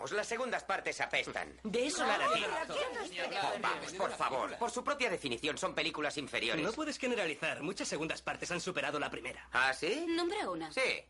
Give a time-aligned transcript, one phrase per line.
[0.00, 1.60] Vamos, las segundas partes apestan.
[1.62, 2.18] De eso la.
[2.26, 4.56] Oh, vamos, por favor.
[4.56, 6.64] Por su propia definición, son películas inferiores.
[6.64, 7.62] No puedes generalizar.
[7.62, 9.46] Muchas segundas partes han superado la primera.
[9.52, 10.06] ¿Ah, sí?
[10.08, 10.72] Nombra una.
[10.72, 11.04] Sí.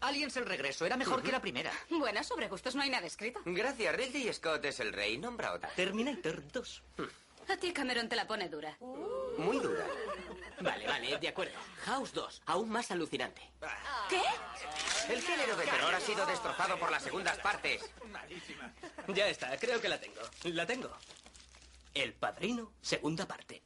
[0.00, 1.70] Aliens el regreso era mejor que la primera.
[1.90, 3.40] Bueno, sobre gustos no hay nada escrito.
[3.44, 5.16] Gracias, Ridley Scott es el rey.
[5.16, 5.68] Nombra otra.
[5.76, 6.82] Terminator 2.
[7.48, 8.76] A ti Cameron te la pone dura.
[9.38, 9.84] Muy dura.
[10.60, 11.58] Vale, vale, de acuerdo.
[11.84, 13.42] House 2, aún más alucinante.
[14.08, 14.22] ¿Qué?
[15.12, 17.82] El género de terror ha sido destrozado por las segundas partes.
[19.08, 20.20] Ya está, creo que la tengo.
[20.44, 20.90] La tengo.
[21.94, 23.62] El Padrino, segunda parte.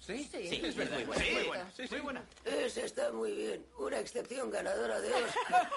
[0.00, 0.28] ¿Sí?
[0.32, 0.96] Sí, es verdad.
[0.96, 1.22] muy buena.
[1.24, 1.32] Sí.
[1.32, 1.70] Muy buena.
[1.76, 2.24] Sí, muy buena.
[2.44, 3.64] Esa está muy bien.
[3.78, 5.70] Una excepción ganadora de Oscar.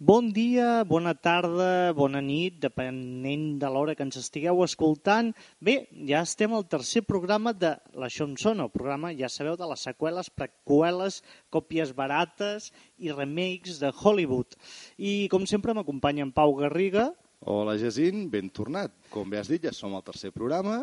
[0.00, 5.26] Bon dia, bona tarda, bona nit, depenent de l'hora que ens estigueu escoltant.
[5.60, 5.74] Bé,
[6.08, 9.84] ja estem al tercer programa de l'Això em sona, el programa, ja sabeu, de les
[9.84, 11.18] seqüeles, preqüeles,
[11.52, 14.56] còpies barates i remakes de Hollywood.
[14.96, 17.10] I, com sempre, m'acompanya en Pau Garriga.
[17.44, 18.96] Hola, Jacint, ben tornat.
[19.12, 20.80] Com bé has dit, ja som al tercer programa.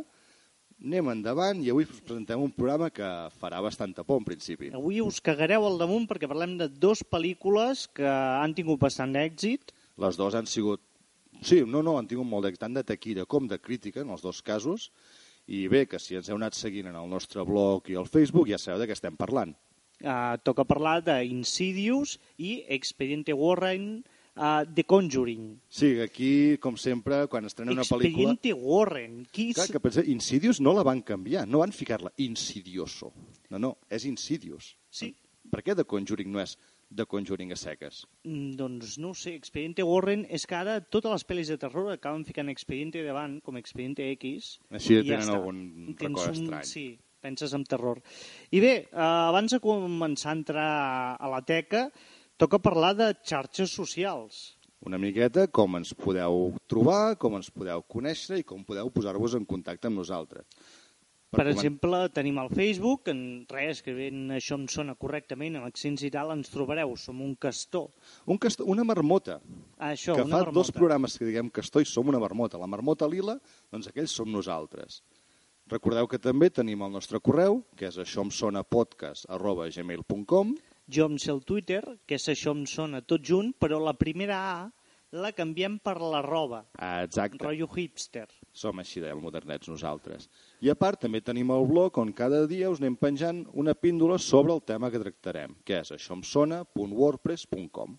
[0.77, 3.07] Anem endavant i avui us presentem un programa que
[3.41, 4.69] farà bastanta por, en principi.
[4.77, 9.73] Avui us cagareu al damunt perquè parlem de dues pel·lícules que han tingut bastant èxit.
[9.97, 10.83] Les dues han sigut...
[11.41, 14.21] Sí, no, no, han tingut molt d'èxit, tant de taquilla com de crítica, en els
[14.25, 14.91] dos casos.
[15.47, 18.49] I bé, que si ens heu anat seguint en el nostre blog i al Facebook,
[18.51, 19.55] ja sabeu de què estem parlant.
[19.97, 24.03] Uh, toca parlar d'Insidious i Expediente Warren,
[24.37, 25.59] uh, The Conjuring.
[25.67, 28.33] Sí, aquí, com sempre, quan estrena una pel·lícula...
[28.37, 29.25] Expediente Warren.
[29.31, 33.11] Qui Clar, que pensé, Insidious no la van canviar, no van ficar-la Insidioso.
[33.49, 34.75] No, no, és Insidious.
[34.89, 35.11] Sí.
[35.51, 36.57] Per què The Conjuring no és
[36.93, 38.01] The Conjuring a seques?
[38.23, 42.23] Mm, Doncs no sé, Expediente Warren és que ara totes les pel·lis de terror acaben
[42.27, 44.57] ficant Expediente davant, com Expediente X.
[44.71, 45.35] Així i ja tenen està.
[45.39, 45.59] algun
[45.97, 46.67] Tens record un- estrany.
[46.67, 46.85] Sí,
[47.23, 47.99] penses en terror.
[48.51, 50.69] I bé, eh, abans de començar a entrar
[51.19, 51.87] a la teca,
[52.37, 54.55] toca parlar de xarxes socials.
[54.85, 59.45] Una miqueta com ens podeu trobar, com ens podeu conèixer i com podeu posar-vos en
[59.49, 60.45] contacte amb nosaltres.
[61.27, 63.19] Per, comen- exemple, tenim el Facebook, en
[63.51, 67.33] res, que ben això em sona correctament, amb accents i tal, ens trobareu, som un
[67.35, 67.89] castor.
[68.31, 68.61] Un cast...
[68.63, 69.41] Una marmota,
[69.89, 70.55] Això, que una fa marmota.
[70.55, 72.61] dos programes que diguem Castor i som una marmota.
[72.61, 73.35] La marmota lila,
[73.73, 75.01] doncs aquells som nosaltres.
[75.67, 80.53] Recordeu que també tenim el nostre correu, que és això em sona podcast arroba gmail.com
[80.87, 84.37] Jo em sé el Twitter, que és això em sona tot junt, però la primera
[84.39, 84.57] A
[85.11, 87.39] la canviem per la roba, Exacte.
[87.39, 88.27] rotllo hipster.
[88.51, 90.27] Som així de modernets nosaltres.
[90.59, 94.17] I a part també tenim el blog on cada dia us anem penjant una píndola
[94.19, 97.97] sobre el tema que tractarem, que és això em sona.wordpress.com.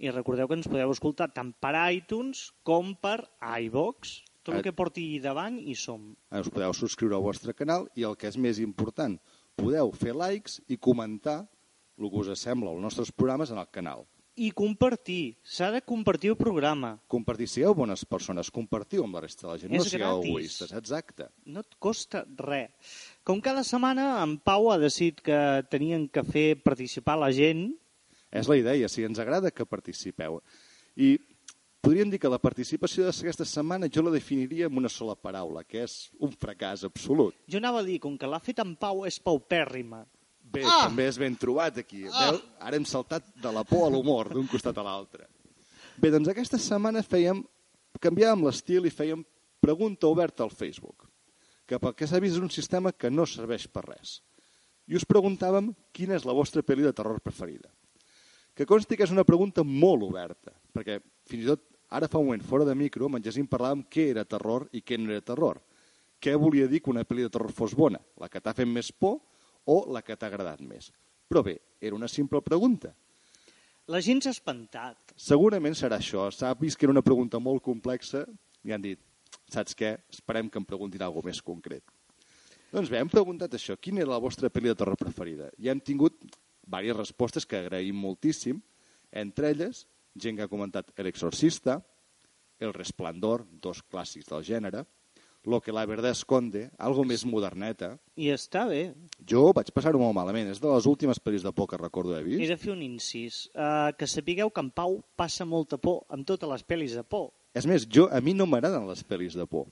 [0.00, 4.22] I recordeu que ens podeu escoltar tant per iTunes com per iVox.
[4.42, 6.14] Tot el que porti davant hi som.
[6.32, 9.18] Us podeu subscriure al vostre canal i el que és més important,
[9.56, 11.42] podeu fer likes i comentar
[12.00, 14.06] el que us sembla els nostres programes en el canal.
[14.40, 15.36] I compartir.
[15.44, 16.94] S'ha de compartir el programa.
[17.10, 20.30] Compartir, sigueu bones persones, compartiu amb la resta de la gent, no És sigueu gratis.
[20.30, 21.26] egoistes, exacte.
[21.44, 22.70] No et costa res.
[23.26, 27.74] Com cada setmana, en Pau ha decidit que tenien que fer participar la gent.
[28.30, 30.40] És la idea, si ens agrada que participeu.
[30.96, 31.18] I
[31.82, 35.82] podríem dir que la participació d'aquesta setmana jo la definiria amb una sola paraula, que
[35.84, 37.34] és un fracàs absolut.
[37.50, 40.06] Jo anava a dir, com que l'ha fet en Pau, és paupèrrima.
[40.50, 40.86] Bé, ah!
[40.88, 42.04] també és ben trobat aquí.
[42.10, 42.30] Ah!
[42.30, 42.40] Veu?
[42.66, 45.28] Ara hem saltat de la por a l'humor d'un costat a l'altre.
[46.00, 47.42] Bé, doncs aquesta setmana fèiem,
[48.02, 49.22] canviàvem l'estil i fèiem
[49.60, 51.06] pregunta oberta al Facebook,
[51.68, 54.18] que pel que s'ha vist és un sistema que no serveix per res.
[54.90, 57.70] I us preguntàvem quina és la vostra pel·li de terror preferida.
[58.56, 60.98] Que consti que és una pregunta molt oberta, perquè
[61.30, 61.62] fins i tot
[61.94, 64.82] ara fa un moment fora de micro amb en Jacint parlàvem què era terror i
[64.82, 65.60] què no era terror.
[66.20, 68.00] Què volia dir que una pel·li de terror fos bona?
[68.18, 69.20] La que t'ha fet més por
[69.66, 70.90] o la que t'ha agradat més?
[71.30, 72.92] Però bé, era una simple pregunta.
[73.90, 75.14] La gent s'ha espantat.
[75.18, 76.28] Segurament serà això.
[76.30, 78.24] S'ha vist que era una pregunta molt complexa
[78.66, 79.00] i han dit,
[79.50, 79.96] saps què?
[80.12, 81.82] Esperem que em preguntin alguna més concret.
[82.70, 83.74] Doncs bé, hem preguntat això.
[83.82, 85.48] Quina era la vostra pel·li de terror preferida?
[85.58, 88.60] I hem tingut diverses respostes que agraïm moltíssim.
[89.10, 91.80] Entre elles, gent que ha comentat El Exorcista,
[92.62, 94.84] El Resplandor, dos clàssics del gènere,
[95.44, 97.94] Lo que la verdad esconde, algo més moderneta.
[98.20, 98.92] I està bé.
[99.26, 100.50] Jo vaig passar-ho molt malament.
[100.52, 102.50] És de les últimes pel·lis de por que recordo haver He vist.
[102.50, 103.46] de fer un incís.
[103.54, 107.30] Uh, que sapigueu que en Pau passa molta por amb totes les pel·lis de por.
[107.54, 109.66] És més, jo, a mi no m'agraden les pel·lis de por.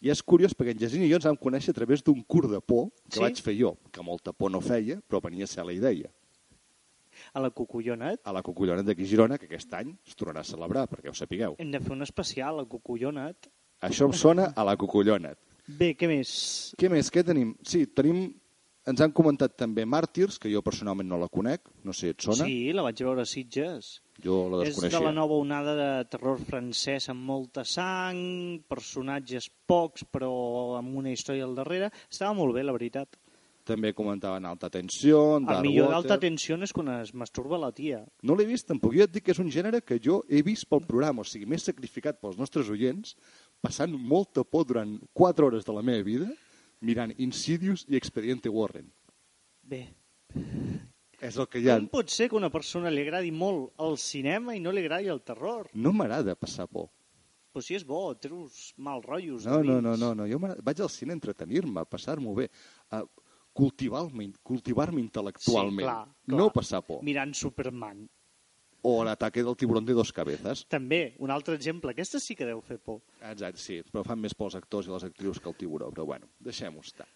[0.00, 2.48] I és curiós perquè en Jacint i jo ens vam conèixer a través d'un curt
[2.50, 3.20] de por que Sí?
[3.20, 6.08] vaig fer jo, que molta por no feia, però venia a ser la idea.
[7.34, 10.88] A la Cucullonet A la Cucullonet d'aquí Girona, que aquest any es tornarà a celebrar,
[10.88, 11.56] perquè ho sapigueu.
[11.58, 13.50] hem de fer un especial, a la Cucullonet.
[13.86, 15.38] Això em sona a la Cucullonet.
[15.70, 16.30] Bé, què més?
[16.78, 17.10] Què més?
[17.12, 17.54] Què tenim?
[17.66, 18.28] Sí, tenim...
[18.90, 22.46] Ens han comentat també Màrtirs, que jo personalment no la conec, no sé, et sona?
[22.48, 23.90] Sí, la vaig veure a Sitges.
[24.24, 24.98] Jo la És desconeixia.
[24.98, 28.18] de la nova onada de terror francès amb molta sang,
[28.72, 30.32] personatges pocs però
[30.80, 31.92] amb una història al darrere.
[32.08, 33.20] Estava molt bé, la veritat.
[33.68, 35.98] També comentaven Alta Tensió, El Dark millor Water...
[36.08, 38.00] d'alta tensió és quan es masturba la tia.
[38.26, 38.96] No l'he vist tampoc.
[38.96, 41.46] Jo et dic que és un gènere que jo he vist pel programa, o sigui,
[41.46, 43.12] m'he sacrificat pels nostres oients,
[43.60, 46.28] passant molta por durant 4 hores de la meva vida,
[46.80, 48.88] mirant Insidious i Expediente Warren.
[49.62, 49.82] Bé,
[51.20, 51.76] És el que hi ha.
[51.76, 55.10] com pot ser que una persona li agradi molt el cinema i no li agradi
[55.12, 55.68] el terror?
[55.74, 56.88] No m'agrada passar por.
[57.52, 59.44] Però si és bo, treus mal rotllos.
[59.44, 60.26] No, no, no, no, no.
[60.30, 62.46] Jo vaig al cine a entretenir-me, a passar-m'ho bé,
[62.94, 63.02] a
[63.52, 66.38] cultivar-me cultivar intel·lectualment, Sí, clar, clar.
[66.38, 67.02] no passar por.
[67.04, 68.08] Mirant Superman.
[68.82, 70.64] O l'ataque del tiburón de dos cabezas.
[70.72, 71.92] També, un altre exemple.
[71.92, 73.02] Aquesta sí que deu fer por.
[73.20, 76.06] Exacte, sí, però fan més por els actors i les actrius que el tiburó, però
[76.08, 77.08] bueno, deixem-ho estar.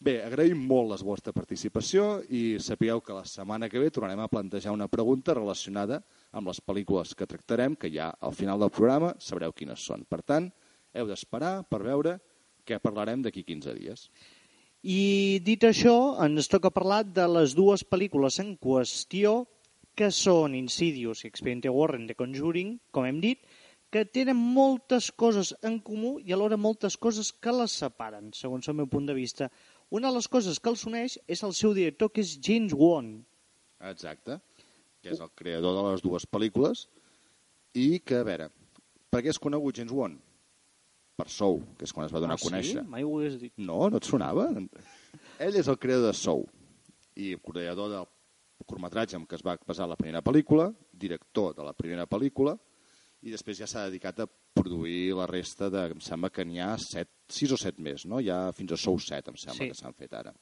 [0.00, 4.30] Bé, agraïm molt la vostra participació i sapigueu que la setmana que ve tornarem a
[4.32, 5.98] plantejar una pregunta relacionada
[6.32, 10.06] amb les pel·lícules que tractarem, que ja al final del programa sabreu quines són.
[10.08, 10.48] Per tant,
[10.96, 12.16] heu d'esperar per veure
[12.64, 14.06] què parlarem d'aquí 15 dies.
[14.80, 19.42] I dit això, ens toca parlar de les dues pel·lícules en qüestió,
[19.96, 23.42] que són Insidious i Expediente Warren de Conjuring, com hem dit,
[23.90, 28.78] que tenen moltes coses en comú i alhora moltes coses que les separen, segons el
[28.78, 29.50] meu punt de vista.
[29.90, 33.10] Una de les coses que els uneix és el seu director, que és James Wan.
[33.90, 34.38] Exacte,
[35.02, 36.86] que és el creador de les dues pel·lícules
[37.74, 38.50] i que, a veure,
[39.10, 40.14] per què és conegut James Wan?
[41.18, 42.84] Per Sou, que és quan es va donar ah, a conèixer.
[42.84, 42.88] Sí?
[42.94, 43.52] Mai ho hagués dit.
[43.58, 44.46] No, no et sonava?
[45.42, 46.46] Ell és el creador de Sou
[47.18, 48.06] i creador del
[48.66, 52.56] curtmetratge amb què es va basar la primera pel·lícula, director de la primera pel·lícula,
[53.22, 55.86] i després ja s'ha dedicat a produir la resta de...
[55.94, 58.20] Em sembla que n'hi ha set, sis o set més, no?
[58.24, 59.68] Ja fins a Sou 7, em sembla Sí.
[59.72, 60.32] que s'han fet ara.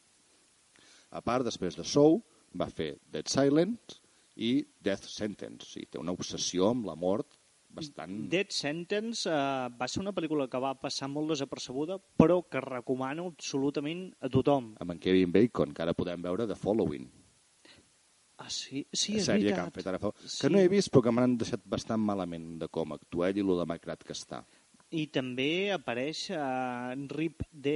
[1.10, 2.20] A part, després de Sou,
[2.54, 3.98] va fer Dead Silence
[4.36, 5.64] i Death Sentence.
[5.66, 7.34] O sigui, té una obsessió amb la mort
[7.74, 8.14] bastant...
[8.32, 13.26] Dead Sentence uh, va ser una pel·lícula que va passar molt desapercebuda, però que recomano
[13.32, 14.74] absolutament a tothom.
[14.80, 17.08] amb en Kevin Bacon, que ara podem veure The Following.
[18.38, 18.84] Ah, sí?
[18.92, 19.56] Sí, és sèrie veritat.
[19.56, 20.12] que han fet ara fa...
[20.22, 20.36] Sí.
[20.44, 23.42] Que no he vist, però que m'han deixat bastant malament de com actua ell i
[23.42, 24.44] lo demacrat que està.
[24.94, 27.74] I també apareix a RIP D,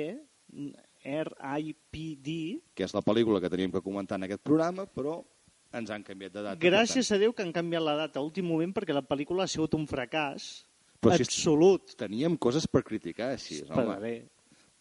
[1.03, 2.35] R-I-P-D.
[2.77, 5.19] Que és la pel·lícula que teníem que comentar en aquest programa, però
[5.75, 6.61] ens han canviat de data.
[6.63, 9.51] Gràcies a Déu que han canviat la data a últim moment perquè la pel·lícula ha
[9.51, 10.67] sigut un fracàs
[11.03, 11.89] Però si- absolut.
[11.97, 13.99] tant, teníem coses per criticar, així, Per home.
[13.99, 14.29] bé.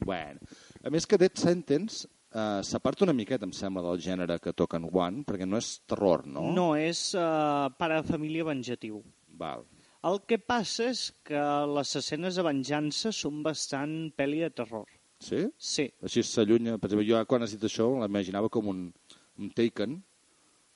[0.05, 0.39] Bueno.
[0.83, 4.79] A més que Dead Sentence eh, s'aparta una miqueta, em sembla, del gènere que toca
[4.81, 6.47] en One, perquè no és terror, no?
[6.55, 9.01] No, és uh, pare de família venjatiu.
[9.41, 9.65] Val.
[10.07, 11.41] El que passa és que
[11.75, 14.87] les escenes de venjança són bastant pel·li de terror.
[15.21, 15.43] Sí?
[15.57, 15.85] Sí.
[16.01, 16.79] Així s'allunya...
[16.81, 18.87] Per exemple, jo quan has dit això l'imaginava com un,
[19.37, 19.99] un Taken,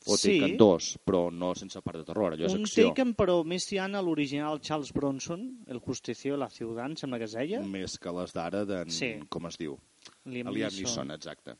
[0.05, 0.39] o Sí.
[0.39, 2.89] Taken 2, però no sense part de terror, allò és Un acció.
[2.89, 7.17] Taken, però més tirant a l'original Charles Bronson, El Justicio de la Ciudad, em sembla
[7.17, 7.61] que es deia.
[7.61, 8.89] Més que les d'ara d'en...
[8.89, 9.15] Sí.
[9.29, 9.77] Com es diu?
[10.25, 11.11] Liam Liam Neeson.
[11.11, 11.55] Exacte.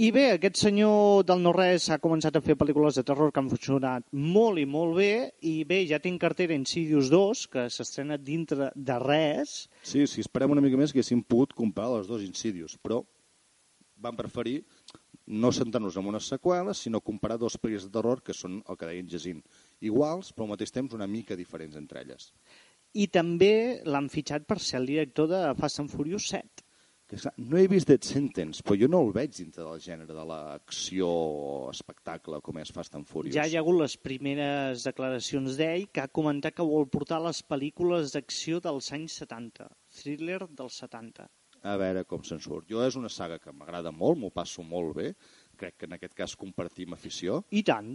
[0.00, 3.50] I bé, aquest senyor del no-res ha començat a fer pel·lícules de terror que han
[3.50, 8.70] funcionat molt i molt bé, i bé, ja tinc cartera Insidious 2, que s'estrena dintre
[8.74, 13.02] de res, Sí, si esperem una mica més haguéssim pogut comprar les dos Insidious, però
[14.02, 14.62] van preferir
[15.32, 18.88] no centrar-nos en unes seqüeles, sinó comparar dos pel·lis de terror que són, el que
[18.90, 19.40] deien Jacint,
[19.80, 22.32] iguals, però al mateix temps una mica diferents entre elles.
[22.92, 26.64] i també l'han fitxat per ser el director de Fast and Furious 7.
[27.08, 30.12] Que, clar, no he vist Dead Sentence, però jo no el veig dintre del gènere
[30.16, 31.08] de l'acció
[31.72, 33.34] espectacle com és Fast and Furious.
[33.36, 37.42] Ja hi ha hagut les primeres declaracions d'ell que ha comentat que vol portar les
[37.44, 39.68] pel·lícules d'acció dels anys 70,
[40.02, 41.28] thriller dels 70.
[41.62, 42.66] A veure com se'n surt.
[42.70, 45.12] Jo és una saga que m'agrada molt, m'ho passo molt bé,
[45.56, 47.92] crec que en aquest cas compartim afició, I tant.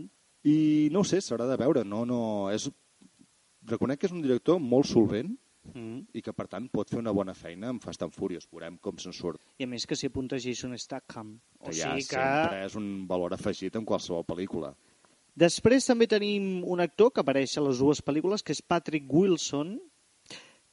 [0.48, 2.22] i no sé, s'haurà de veure, no, no,
[2.54, 2.70] és...
[3.68, 5.36] Reconec que és un director molt solvent
[5.74, 6.06] Mm.
[6.16, 8.48] i que, per tant, pot fer una bona feina amb Fast and Furious.
[8.52, 9.42] Veurem com se'n surt.
[9.60, 11.34] I a més que s'hi apunta Jason Statham.
[11.60, 12.22] O ja sigui que...
[12.22, 14.74] sempre és un valor afegit en qualsevol pel·lícula.
[15.38, 19.76] Després també tenim un actor que apareix a les dues pel·lícules, que és Patrick Wilson,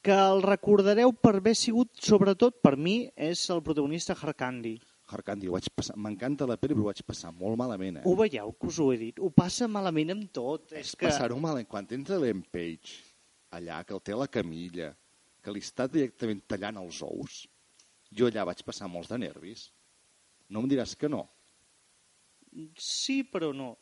[0.05, 4.13] que el recordareu per haver sigut, sobretot per mi, és el protagonista
[5.25, 5.95] Candy, ho vaig passar...
[6.01, 8.03] m'encanta la pel·li, però ho vaig passar molt malament, eh?
[8.09, 9.19] Ho veieu, que us ho he dit?
[9.21, 10.71] Ho passa malament amb tot.
[10.73, 11.07] és És que...
[11.09, 11.67] passar-ho malament.
[11.69, 12.95] Quan entra l'Em Page,
[13.53, 14.91] allà, que el té a la camilla,
[15.45, 17.43] que li està directament tallant els ous,
[18.11, 19.67] jo allà vaig passar molts de nervis.
[20.49, 21.25] No em diràs que no,
[22.79, 23.73] Sí, però no.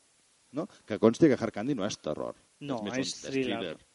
[0.58, 0.68] no?
[0.88, 2.36] Que consti que Hard Candy no és terror.
[2.66, 3.76] No, més és un- thriller.
[3.78, 3.86] Sí.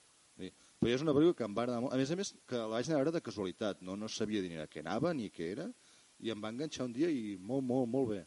[0.79, 1.95] Però és una pel·lícula que em va agradar molt.
[1.95, 3.81] A més a més, que la vaig anar a veure de casualitat.
[3.83, 5.69] No, no sabia ni a què anava ni què era.
[6.19, 8.21] I em va enganxar un dia i molt, molt, molt bé.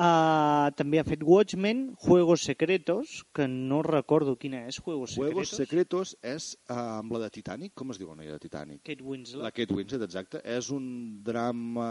[0.00, 6.14] Uh, també ha fet Watchmen, Juegos Secretos, que no recordo quina és, Juegos, Juegos Secretos.
[6.14, 7.74] Secretos és uh, amb la de Titanic.
[7.76, 8.80] Com es diu la noia de Titanic?
[8.88, 9.42] Kate Winslet.
[9.44, 10.40] La Kate Winslet, exacte.
[10.56, 10.86] És un
[11.24, 11.90] drama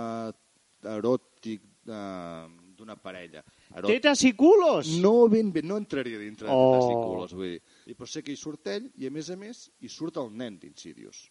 [0.83, 3.45] eròtic uh, d'una parella.
[3.71, 3.93] Eròtic.
[3.93, 4.89] Tetas i culos!
[5.05, 6.73] No, ben bé, no entraria dintre de Oh.
[6.73, 7.61] tetes i culos, vull dir.
[7.87, 10.31] I però sé que hi surt ell i, a més a més, hi surt el
[10.39, 11.25] nen d'Insidious.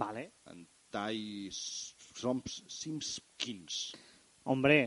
[0.00, 0.28] Vale.
[0.52, 3.80] En Tai Soms Simpkins.
[4.48, 4.86] Hombre,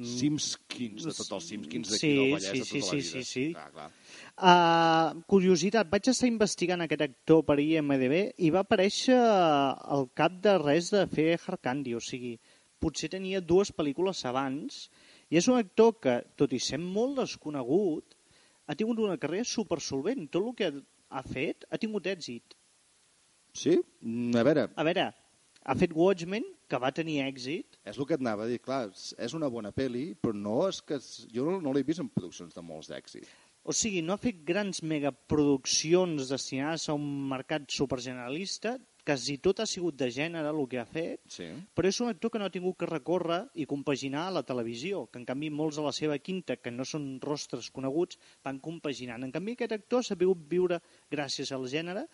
[0.00, 2.96] Simpkins, de tots els Simpkins d'aquí Sí, del Vallès sí, de sí, tota la sí,
[2.96, 3.10] vida.
[3.10, 3.44] sí, sí.
[3.54, 3.88] Clar, clar.
[4.36, 10.56] Uh, curiositat, vaig estar investigant aquest actor per IMDB i va aparèixer al cap de
[10.62, 12.36] res de fer Hard Candy, o sigui,
[12.80, 14.86] potser tenia dues pel·lícules abans
[15.30, 18.16] i és un actor que, tot i ser molt desconegut,
[18.70, 20.28] ha tingut una carrera supersolvent.
[20.30, 20.70] Tot el que
[21.10, 22.54] ha fet ha tingut èxit.
[23.52, 23.74] Sí?
[24.06, 25.08] Mm, A veure, A veure,
[25.66, 28.60] ha fet Watchmen, que va tenir èxit, és el que et anava a dir.
[28.62, 28.84] Clar,
[29.18, 31.00] és una bona pel·li, però no és que...
[31.34, 33.26] Jo no, no l'he vist en produccions de molts d'èxit.
[33.66, 39.66] o sigui, no ha fet grans megaproduccions destinades a un mercat supergeneralista, quasi tot ha
[39.66, 41.46] sigut de gènere el que ha fet, Sí.
[41.74, 45.06] però és un actor que no ha tingut que recórrer i compaginar a la televisió,
[45.10, 49.22] que en canvi molts de la seva quinta, que no són rostres coneguts, van compaginant.
[49.24, 50.80] En canvi aquest actor s'ha pogut viure
[51.10, 52.06] gràcies al gènere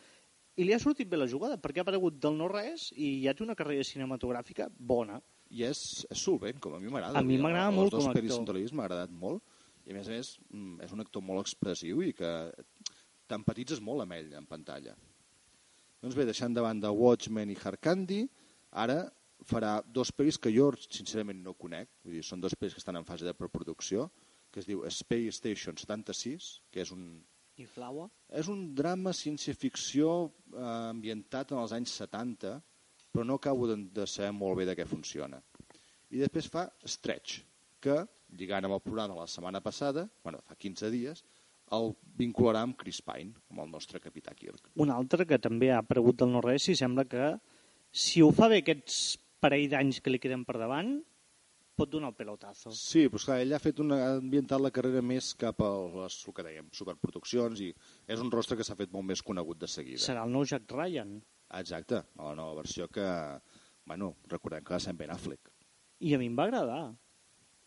[0.57, 3.43] i li ha sortit bé la jugada, perquè ha aparegut del no-res i ja té
[3.45, 5.21] una carrera cinematogràfica bona.
[5.51, 7.19] I és, és solvent, com a mi m'agrada.
[7.19, 8.55] A mi m'agrada molt com a actor.
[8.55, 9.43] l'he vist m'ha agradat molt.
[9.87, 12.51] I a més a més, mm, és un actor molt expressiu i que
[13.29, 14.97] t'empatitzes molt amb ell en pantalla.
[16.07, 18.21] Doncs bé, deixant de banda Watchmen i Hard Candy,
[18.79, 19.01] ara
[19.51, 23.01] farà dos pel·lis que jo sincerament no conec, vull dir, són dos pel·lis que estan
[23.01, 24.05] en fase de preproducció,
[24.55, 27.09] que es diu Space Station 76, que és un,
[27.59, 28.07] I Flower?
[28.31, 32.55] és un drama ciència-ficció eh, ambientat en els anys 70,
[33.11, 35.43] però no acabo de, de saber molt bé de què funciona.
[36.15, 37.41] I després fa Stretch,
[37.83, 37.99] que,
[38.39, 41.27] lligant amb el programa la setmana passada, bueno, fa 15 dies,
[41.75, 44.71] el vincularà amb Chris Pine, amb el nostre capità Kirk.
[44.83, 47.35] Un altre que també ha aparegut del no-res i sembla que
[47.91, 50.97] si ho fa bé aquests parell d'anys que li queden per davant,
[51.77, 52.73] pot donar el pelotazo.
[52.73, 56.17] Sí, però esclar, ell ha fet una, ha ambientat la carrera més cap a les,
[56.25, 57.71] el que dèiem, superproduccions i
[58.09, 60.01] és un rostre que s'ha fet molt més conegut de seguida.
[60.03, 61.19] Serà el nou Jack Ryan.
[61.61, 63.07] Exacte, la nova versió que,
[63.87, 65.53] bueno, recordem que va ser en Ben Affleck.
[66.01, 66.81] I a mi em va agradar.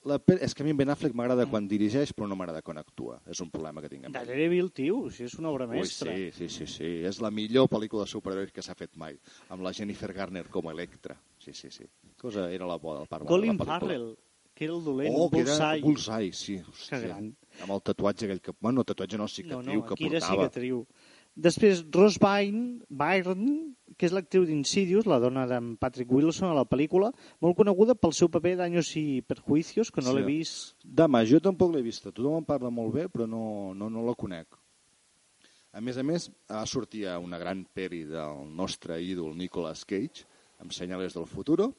[0.07, 2.77] La, és que a mi en Ben Affleck m'agrada quan dirigeix, però no m'agrada quan
[2.79, 3.17] actua.
[3.27, 4.07] És un problema que tinc.
[4.15, 6.13] Daredevil, tio, si és una obra Ui, mestra.
[6.15, 6.91] sí, sí, sí, sí.
[7.09, 9.17] És la millor pel·lícula de superherois que s'ha fet mai,
[9.49, 11.17] amb la Jennifer Garner com a Electra.
[11.37, 11.83] Sí, sí, sí.
[12.17, 13.57] Cosa era la bona part Colin.
[13.59, 14.15] Farrell,
[14.55, 15.81] que era el dolent, Oh, que era Bullseye.
[15.83, 16.57] Bullseye, sí.
[16.63, 16.99] Hòstia.
[17.03, 17.29] gran.
[17.63, 18.53] Amb el tatuatge aquell que...
[18.59, 20.43] Bueno, tatuatge no, cicatriu no, no, que aquí era portava.
[20.47, 20.85] cicatriu.
[21.35, 26.63] Després, Rose Byrne, Byrne, que és l'actriu d'Insidious, la dona d'en Patrick Wilson a la
[26.63, 27.09] pel·lícula,
[27.43, 30.15] molt coneguda pel seu paper d'Años i Perjuicios, que no Sí.
[30.17, 30.77] l'he vist.
[30.85, 32.13] Dama, jo tampoc l'he vista.
[32.15, 34.55] Tothom en parla molt bé, però no, no, no la conec.
[35.73, 40.23] A més a més, va sortir a una gran peli del nostre ídol Nicolas Cage,
[40.59, 41.73] amb Senyales del Futuro.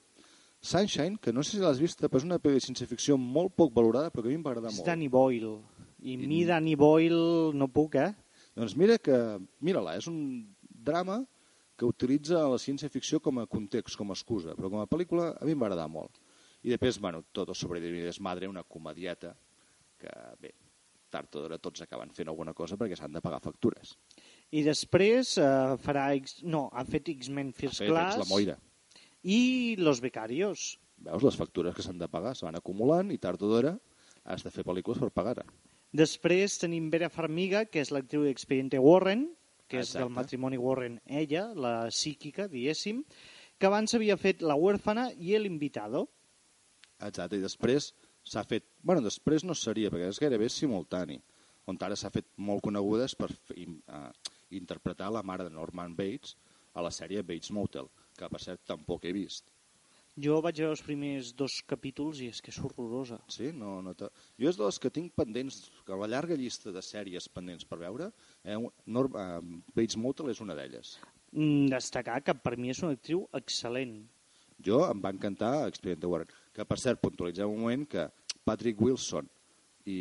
[0.60, 3.72] Sunshine, que no sé si l'has vista, però és una pel·li de ciència-ficció molt poc
[3.74, 4.86] valorada, però que a mi em va agradar És molt.
[4.86, 5.56] Danny Boyle.
[6.02, 8.12] I mi, Danny Boyle, no puc, eh?
[8.56, 9.16] Doncs mira que,
[9.60, 11.24] mira-la, és un drama
[11.80, 15.46] que utilitza la ciència-ficció com a context, com a excusa, però com a pel·lícula a
[15.48, 16.18] mi em va agradar molt.
[16.60, 19.32] I després, bueno, tot sobre Divinides Madre, una comedieta
[20.00, 20.52] que, bé,
[21.10, 23.94] tard o d'hora tots acaben fent alguna cosa perquè s'han de pagar factures.
[24.52, 25.48] I després eh,
[25.80, 26.10] farà...
[26.20, 26.42] X...
[26.44, 28.58] No, ha fet X-Men First Ha fet Class la Moira.
[29.24, 29.40] i
[29.80, 30.74] Los Becarios.
[31.00, 33.74] Veus, les factures que s'han de pagar se van acumulant i tard o d'hora
[34.28, 35.48] has de fer pel·lícules per pagar-te.
[35.96, 39.30] Després tenim Vera Farmiga, que és l'actriu d'Expediente Warren,
[39.70, 40.02] que és Exacte.
[40.02, 43.04] del matrimoni Warren ella, la psíquica, diguéssim,
[43.56, 46.08] que abans havia fet La huérfana i El invitado.
[46.98, 47.92] Exacte, i després
[48.26, 48.66] s'ha fet...
[48.82, 51.20] bueno, després no seria, perquè és gairebé simultani,
[51.70, 54.10] on ara s'ha fet molt conegudes per uh,
[54.50, 56.34] interpretar la mare de Norman Bates
[56.74, 59.52] a la sèrie Bates Motel, que per cert tampoc he vist.
[60.24, 63.20] Jo vaig veure els primers dos capítols i és que és horrorosa.
[63.32, 63.50] Sí?
[63.56, 64.10] No, no te...
[64.40, 67.78] Jo és de les que tinc pendents, que la llarga llista de sèries pendents per
[67.80, 68.10] veure,
[68.44, 68.58] eh,
[68.96, 69.40] Norm, uh,
[69.76, 70.96] Bates Motel és una d'elles.
[71.32, 74.00] Mm, destacar que per mi és una actriu excel·lent.
[74.60, 78.08] Jo em va encantar Expedient Warren, que per cert, puntualitzem un moment que
[78.44, 79.28] Patrick Wilson
[79.88, 80.00] i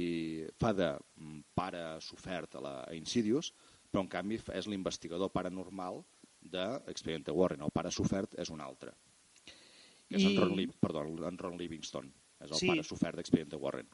[0.59, 3.53] fa de mm, pare sofert a, la, a Insidious,
[3.89, 6.03] però en canvi és l'investigador paranormal
[6.41, 7.63] d'Expediente Warren.
[7.63, 8.91] El pare sofert és un altre.
[10.09, 12.11] És I- en Ron, Liv perdó, en Ron Livingston.
[12.41, 12.67] És el Sí.
[12.67, 13.87] pare sofert d'Expediente Warren.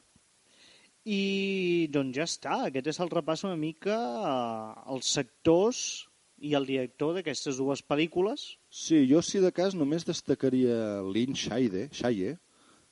[1.04, 6.08] I doncs ja està, aquest és el repàs una mica eh, als sectors
[6.38, 8.56] i el director d'aquestes dues pel·lícules.
[8.68, 12.38] Sí, jo si de cas només destacaria Lynn Shaye, Shaye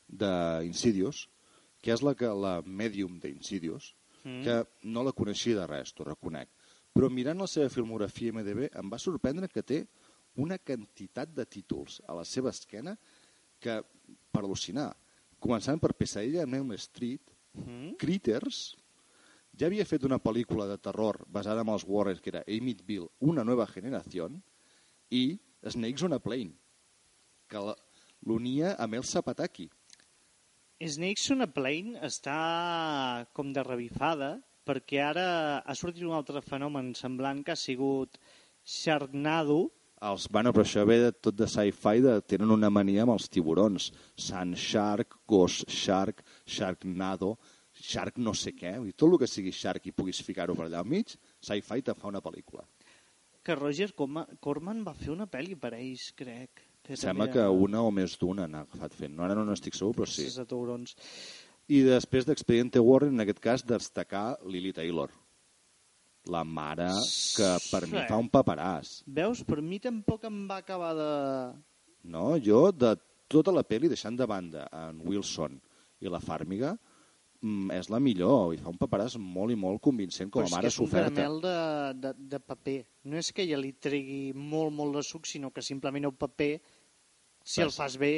[0.08, 1.28] d'Insidious,
[1.82, 4.42] que és la, que, la medium d'Insidious, Mm.
[4.42, 4.54] que
[4.88, 6.48] no la coneixia de res, t'ho reconec.
[6.94, 9.86] Però mirant la seva filmografia IMDb em va sorprendre que té
[10.36, 12.96] una quantitat de títols a la seva esquena
[13.64, 13.80] que,
[14.30, 14.90] per al·lucinar,
[15.40, 17.94] començant per Pesadilla en Elm Street, Mm.
[18.00, 18.74] Critters,
[19.54, 23.44] ja havia fet una pel·lícula de terror basada en els Warrens, que era Amityville, una
[23.46, 24.28] nova generació,
[25.10, 25.38] i
[25.70, 26.56] Snakes on a Plane,
[27.48, 27.62] que
[28.26, 29.68] l'unia amb el Zapataki.
[30.82, 34.34] Snakes on a Plane està com de revifada
[34.66, 35.26] perquè ara
[35.60, 38.18] ha sortit un altre fenomen semblant que ha sigut
[38.64, 39.68] Sharknado,
[40.02, 43.28] Els, bueno, però això ve de tot de sci-fi, de, tenen una mania amb els
[43.28, 43.90] tiburons.
[44.16, 47.38] Sun Shark, Ghost Shark, Sharknado,
[47.74, 48.74] Shark no sé què.
[48.88, 51.94] I tot el que sigui Shark i puguis ficar-ho per allà al mig, sci-fi te
[51.94, 52.66] fa una pel·lícula.
[53.44, 56.62] que Roger Corma- Corman va fer una pel·li per ells, crec.
[56.82, 59.12] Que Sembla també que una o més d'una n'ha agafat fent.
[59.14, 60.24] No, ara no n'estic segur, però sí.
[60.24, 60.96] és de taurons.
[61.68, 65.10] I després d'Expediente Warren, en aquest cas, destacar Lily Taylor.
[66.32, 66.86] La mare
[67.36, 69.02] que per mi fa un paperàs.
[69.06, 71.08] Veus, per mi tampoc em va acabar de...
[72.08, 72.30] No?
[72.40, 72.94] Jo, de
[73.28, 75.58] tota la pel·li, deixant de banda en Wilson
[76.00, 76.70] i la Fàrmiga,
[77.42, 80.48] mm, és la millor i fa un paperàs molt i molt convincent com Però a
[80.48, 81.12] és mare que és un soferta.
[81.12, 81.54] caramel de,
[82.06, 82.78] de, de paper.
[83.04, 86.54] No és que ella li tregui molt, molt de suc, sinó que simplement el paper,
[87.44, 87.76] si el Vas.
[87.82, 88.14] fas bé...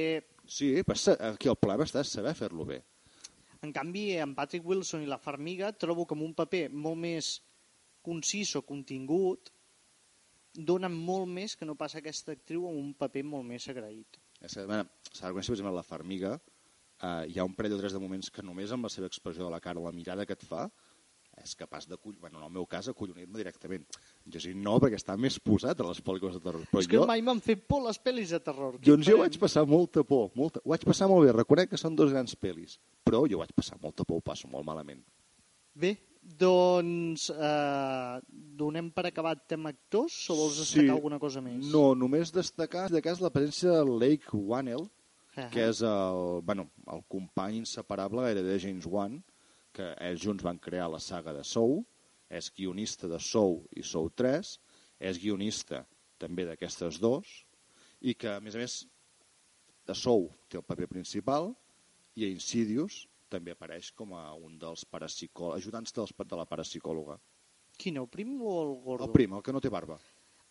[0.46, 2.84] Sí, però sa- aquí el problema està saber fer-lo bé.
[3.66, 7.32] En canvi, en Patrick Wilson i la Farmiga trobo amb un paper molt més
[8.06, 9.52] concís o contingut
[10.56, 14.20] donen molt més que no passa aquesta actriu amb un paper molt més agraït.
[14.40, 16.32] És que, bueno, S'ha de reconèixer, per exemple, la Farmiga,
[17.00, 19.46] eh, hi ha un parell o tres de moments que només amb la seva expressió
[19.46, 20.66] de la cara, la mirada que et fa,
[21.36, 23.84] és capaç de, bueno, en el meu cas, acollonir-me directament.
[24.32, 26.64] Jo sí, no, perquè està més posat a les pel·lícules de terror.
[26.70, 28.78] Però és que jo, mai m'han fet por les pel·lis de terror.
[28.84, 30.30] Doncs jo vaig passar molta por.
[30.38, 30.62] Molta...
[30.64, 31.34] Ho vaig passar molt bé.
[31.36, 32.78] Reconec que són dos grans pel·lis.
[33.04, 35.04] Però jo vaig passar molta por, ho passo molt malament.
[35.76, 35.92] Bé,
[36.26, 38.18] doncs eh,
[38.58, 41.70] donem per acabat tema actors o vols destacar alguna cosa més?
[41.70, 44.88] No, només destacar de cas la presència de Lake Whannell,
[45.36, 45.50] Ah.
[45.52, 49.18] que és el, bueno, el company inseparable gairebé de James Wan,
[49.76, 51.82] que ells junts van crear la saga de Soul,
[52.32, 54.54] és guionista de Soul i Soul 3,
[54.98, 55.82] és guionista
[56.16, 57.28] també d'aquestes dos,
[58.00, 58.78] i que, a més a més,
[59.86, 61.52] de Soul té el paper principal,
[62.16, 65.54] i a Insidious també apareix com a un dels parapsicò...
[65.56, 67.18] ajudants dels, de la parapsicòloga.
[67.76, 69.04] Quin, el prim o el gordo?
[69.08, 69.98] El prim, el que no té barba.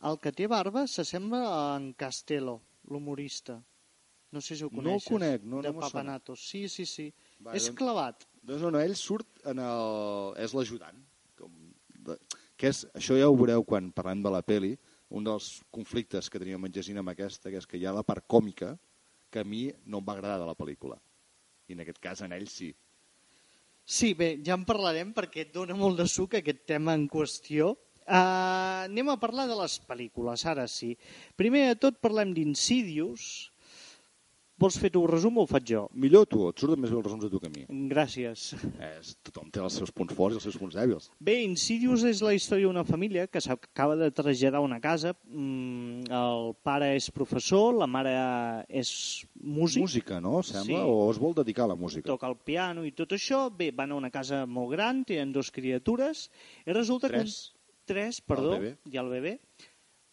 [0.06, 2.60] El que té barba s'assembla a en Castello,
[2.92, 3.56] l'humorista.
[4.36, 5.10] No sé si ho No el coneixes.
[5.10, 5.86] conec, no- no de sona.
[5.88, 6.42] Papanatos.
[6.50, 7.08] Sí, sí, sí.
[7.40, 8.26] Va, és doncs- clavat.
[8.44, 10.34] Doncs no, no, ell surt en el...
[10.44, 11.00] és l'ajudant.
[11.40, 11.54] Com
[12.06, 12.18] de...
[12.58, 14.76] Que és, això ja ho veureu quan parlem de la peli,
[15.16, 18.04] un dels conflictes que teníem amb Gesina amb aquesta, que és que hi ha la
[18.04, 18.76] part còmica
[19.32, 20.96] que a mi no em va agradar de la pel·lícula.
[21.68, 22.72] I en aquest cas en ell sí.
[23.86, 27.76] Sí, bé, ja en parlarem perquè et dona molt de suc aquest tema en qüestió.
[28.06, 30.92] Uh, anem a parlar de les pel·lícules, ara sí.
[31.38, 33.28] Primer de tot parlem d'Insidious.
[34.56, 35.82] Vols fer tu un resum o ho faig jo?
[36.00, 37.66] Millor tu, et surten més bé els resums a tu que a mi.
[37.92, 38.46] Gràcies.
[38.88, 41.10] És, tothom té els seus punts forts i els seus punts dèbils.
[41.20, 45.12] Bé, Insidious és la història d'una família que s'acaba de traslladar a una casa.
[45.28, 48.16] Mm, el pare és professor, la mare
[48.70, 48.90] és
[49.36, 50.40] músic, Música, no?
[50.40, 50.80] Sembla?
[50.86, 50.88] Sí.
[50.88, 52.08] O es vol dedicar a la música?
[52.08, 53.50] toca el piano i tot això.
[53.52, 56.30] Bé, van a una casa molt gran, tenen dos criatures,
[56.64, 57.26] i resulta que...
[57.26, 57.38] Tres.
[57.52, 57.56] Un...
[57.86, 58.72] Tres, perdó, bebè.
[58.90, 59.32] i el bebè.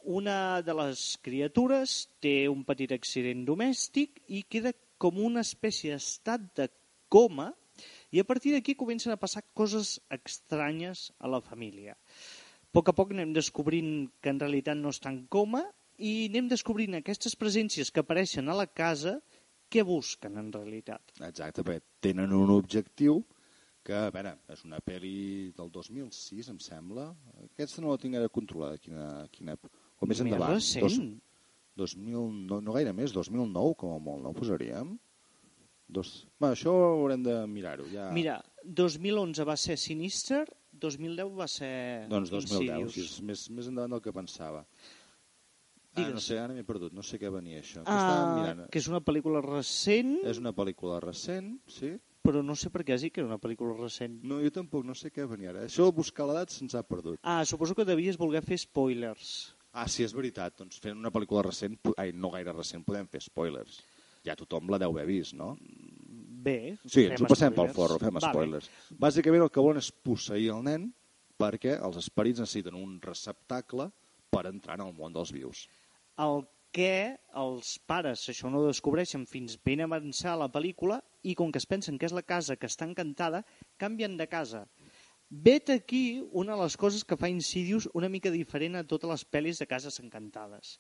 [0.03, 6.49] Una de les criatures té un petit accident domèstic i queda com una espècie d'estat
[6.59, 6.67] de
[7.13, 7.53] coma
[8.11, 11.95] i a partir d'aquí comencen a passar coses estranyes a la família.
[11.95, 15.63] A poc a poc anem descobrint que en realitat no està en coma
[15.99, 19.21] i anem descobrint aquestes presències que apareixen a la casa
[19.73, 21.15] què busquen en realitat.
[21.21, 23.23] Exacte, perquè tenen un objectiu
[23.87, 27.09] que, a veure, és una pel·li del 2006, em sembla.
[27.47, 29.82] Aquesta no la tinc ara controlada, quina, quina època.
[30.03, 30.57] O més Més endavant.
[30.57, 30.83] recent.
[31.79, 34.97] Dos, 2000, no, no gaire més, 2009, com a molt, no ho posaríem?
[35.93, 36.27] Dos...
[36.41, 37.87] Bueno, això haurem de mirar-ho.
[37.93, 38.11] Ja...
[38.17, 41.73] Mira, 2011 va ser Sinister, 2010 va ser
[42.11, 42.95] Doncs 2010, Insidious.
[42.97, 44.65] sí, és més, més endavant del que pensava.
[45.95, 47.83] Ah, no sé, ara m'he perdut, no sé què venia això.
[47.83, 48.63] Estàvem Ah, mirant?
[48.73, 51.91] que és una pel·lícula recent, És una pel·lícula recent, sí?
[52.25, 54.15] però no sé per què has dit que era una pel·lícula recent.
[54.25, 55.67] No, jo tampoc no sé què venia ara.
[55.69, 57.19] Això de buscar l'edat se'ns ha perdut.
[57.23, 59.55] Ah, suposo que devies voler fer spoilers.
[59.73, 60.57] Ah, sí, és veritat.
[60.59, 63.81] Doncs fent una pel·lícula recent, ai, no gaire recent, podem fer spoilers.
[64.25, 65.57] Ja tothom la deu haver vist, no?
[66.43, 67.77] Bé, Sí, ens ho passem pel spoilers.
[67.77, 68.29] forro, fem Va bé.
[68.33, 68.71] spoilers.
[68.99, 70.89] Bàsicament el que volen és posseir el nen
[71.39, 73.91] perquè els esperits necessiten un receptacle
[74.31, 75.69] per entrar en el món dels vius.
[76.19, 81.51] El que els pares això no ho descobreixen fins ben avançar la pel·lícula i com
[81.53, 83.45] que es pensen que és la casa que està encantada,
[83.77, 84.67] canvien de casa.
[85.33, 89.23] Vet aquí una de les coses que fa Insidious una mica diferent a totes les
[89.25, 90.75] pel·lis de cases encantades.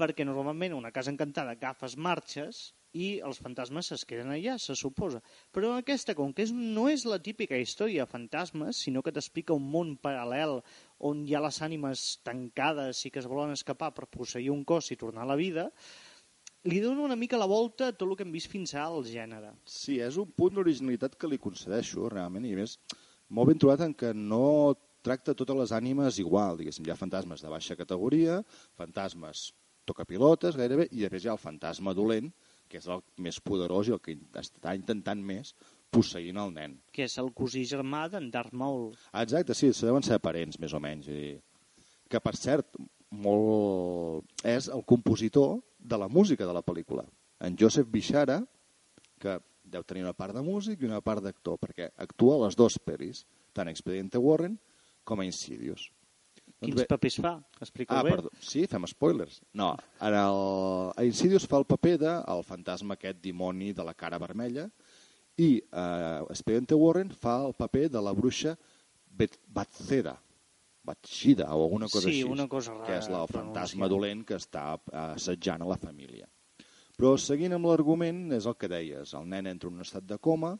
[0.00, 2.62] Perquè normalment una casa encantada agafes marxes
[2.96, 5.20] i els fantasmes es queden allà, se suposa.
[5.52, 9.68] Però aquesta, com que no és la típica història de fantasmes, sinó que t'explica un
[9.68, 10.62] món paral·lel
[11.10, 14.88] on hi ha les ànimes tancades i que es volen escapar per posseir un cos
[14.94, 15.68] i tornar a la vida,
[16.72, 19.04] li dona una mica la volta a tot el que hem vist fins ara al
[19.04, 19.52] gènere.
[19.68, 22.78] Sí, és un punt d'originalitat que li concedeixo, realment, i a més,
[23.30, 24.74] molt ben trobat en que no
[25.06, 28.40] tracta totes les ànimes igual, diguéssim, hi ha fantasmes de baixa categoria,
[28.78, 29.50] fantasmes
[29.88, 32.30] tocapilotes gairebé, i després hi ha el fantasma dolent,
[32.70, 35.54] que és el més poderós i el que està intentant més
[35.90, 36.76] posseint el nen.
[36.94, 38.92] que és el cosí germà d'en Darth Maul.
[39.24, 41.08] Exacte, sí, se deuen ser parents, més o menys.
[41.10, 41.34] I...
[42.10, 42.78] Que, per cert,
[43.10, 44.26] molt...
[44.46, 47.06] és el compositor de la música de la pel·lícula.
[47.42, 48.38] En Joseph Bishara,
[49.18, 49.38] que
[49.70, 52.76] deu tenir una part de músic i una part d'actor, perquè actua a les dues
[52.84, 54.58] pel·lis, tant a Expediente Warren
[55.04, 55.88] com a Insidious.
[56.60, 57.36] Quins bé- papers fa?
[57.60, 58.10] Explica-ho Ah, bé.
[58.10, 58.30] perdó.
[58.40, 59.40] Sí, fem spoilers.
[59.54, 60.40] No, en el...
[60.96, 64.66] a Insidious fa el paper de el fantasma aquest dimoni de la cara vermella
[65.38, 68.58] i eh, Expediente Warren fa el paper de la bruixa
[69.10, 70.18] Bet Batzeda,
[70.84, 72.24] Batshida o alguna cosa Sí, així.
[72.28, 76.28] una cosa Que és rara el fantasma dolent que està eh, assetjant a la família.
[77.00, 80.18] Però seguint amb l'argument, és el que deies, el nen entra en un estat de
[80.20, 80.50] coma,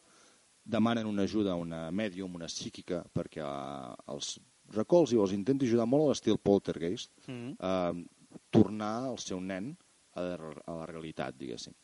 [0.64, 4.38] demanen una ajuda a una mèdium, una psíquica, perquè eh, els
[4.72, 7.58] recolzi o els intenti ajudar molt a l'estil poltergeist, Mm.
[7.60, 9.74] eh, tornar el seu nen
[10.14, 11.74] a la, a la realitat, diguéssim.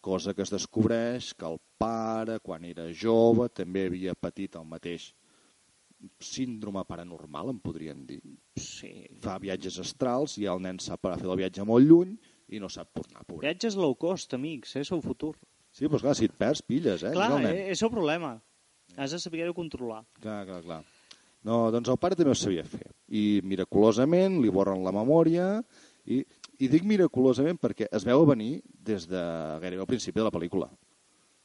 [0.00, 5.08] Cosa que es descobreix que el pare, quan era jove, també havia patit el mateix
[6.20, 8.20] síndrome paranormal, en podrien dir.
[8.60, 8.92] Sí.
[9.24, 12.14] Fa viatges astrals i el nen sap per fer el viatge molt lluny
[12.48, 13.46] i no sap tornar, pobret.
[13.46, 15.34] Viatges low cost, amics, és el futur.
[15.74, 17.12] Sí, doncs clar, si et perds, pilles, eh?
[17.14, 17.48] Clar, nen.
[17.50, 18.36] eh, és el problema.
[18.96, 20.04] Has de saber-ho controlar.
[20.20, 20.82] Clar, clar, clar.
[21.44, 22.92] No, doncs el pare també ho sabia fer.
[23.08, 25.48] I miraculosament li borren la memòria
[26.06, 26.22] i,
[26.58, 29.20] i dic miraculosament perquè es veu venir des de
[29.60, 30.70] gairebé al principi de la pel·lícula.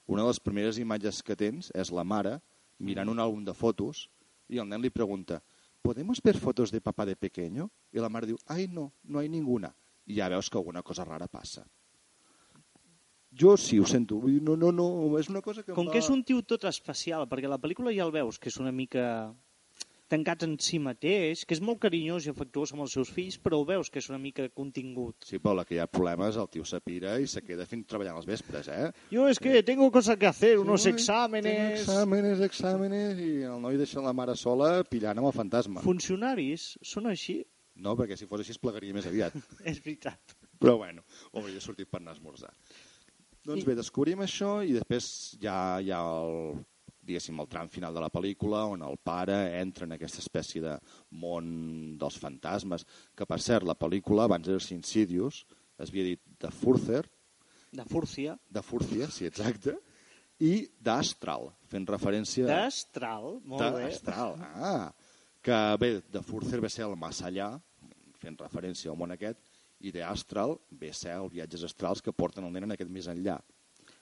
[0.07, 2.39] Una de les primeres imatges que tens és la mare
[2.79, 4.07] mirant un àlbum de fotos
[4.49, 5.41] i el nen li pregunta
[5.81, 7.71] ¿Podemos ver fotos de papá de pequeño?
[7.91, 9.71] I la mare diu, ai no, no hay ninguna.
[10.09, 11.65] Ja veus que alguna cosa rara passa.
[13.29, 14.17] Jo sí, ho sento.
[14.41, 14.87] No, no, no,
[15.19, 15.93] és una cosa que Com va...
[15.93, 18.73] que és un tio tot especial, perquè la pel·lícula ja el veus, que és una
[18.73, 19.05] mica
[20.09, 23.59] tancat en si mateix, que és molt carinyós i afectuós amb els seus fills, però
[23.61, 25.27] ho veus que és una mica contingut.
[25.29, 28.17] Sí, però la que hi ha problemes, el tio s'apira i se queda fins treballant
[28.17, 28.89] als vespres, eh?
[29.13, 31.85] Yo es que tengo cosas que hacer, unos Tengo exámenes...
[31.85, 35.85] Exàmenes, exàmenes, i el noi deixa la mare sola pillant amb el fantasma.
[35.85, 37.43] Funcionaris són així,
[37.83, 39.35] No, perquè si fos així es plegaria més aviat.
[39.71, 40.35] és veritat.
[40.59, 42.51] Però bueno, hauria sortit per anar a esmorzar.
[43.45, 46.59] Doncs bé, descobrim això i després ja hi ha el,
[47.09, 50.75] diguéssim, el tram final de la pel·lícula on el pare entra en aquesta espècie de
[51.21, 55.45] món dels fantasmes, que per cert, la pel·lícula, abans era Insidious,
[55.79, 57.05] es havia dit de Further,
[57.71, 59.75] De fúrcia, de Furcia, sí, exacte,
[60.41, 62.47] i d'Astral, fent referència...
[62.49, 63.83] d'astral, molt bé.
[63.85, 64.89] D'Astral, ah.
[65.45, 67.51] Que bé, de Further ve a ser el més allà,
[68.19, 69.39] fent referència al món aquest,
[69.79, 73.07] i d'Astral ve a ser els viatges astrals que porten el nen en aquest més
[73.11, 73.37] enllà.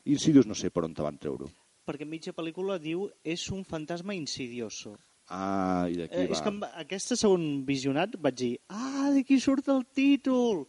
[0.09, 1.49] Insidious no sé per on te van treure-ho.
[1.87, 4.95] Perquè mitja pel·lícula diu és un fantasma insidioso.
[5.29, 6.33] Ah, i d'aquí Eh, va.
[6.33, 10.65] és que amb aquesta segon visionat vaig dir ah, d'aquí surt el títol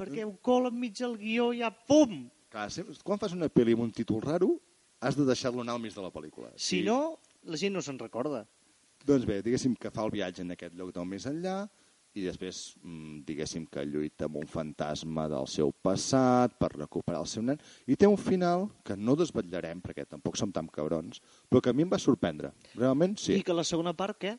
[0.00, 2.30] perquè ho cola enmig del guió i ja pum!
[2.50, 2.68] Clar,
[3.04, 4.54] quan fas una pel·li amb un títol raro,
[5.00, 6.48] has de deixar-lo anar al mig de la pel·lícula.
[6.56, 8.46] Si no, la gent no se'n recorda.
[9.06, 11.68] Doncs bé, diguéssim que fa el viatge en aquest lloc del més enllà
[12.18, 17.28] i després, mm, diguéssim que lluita amb un fantasma del seu passat per recuperar el
[17.30, 21.62] seu nen i té un final que no desvetllarem perquè tampoc som tan cabrons, però
[21.62, 22.52] que a mi em va sorprendre.
[22.74, 23.38] Realment, sí.
[23.38, 24.36] I que la segona part, què?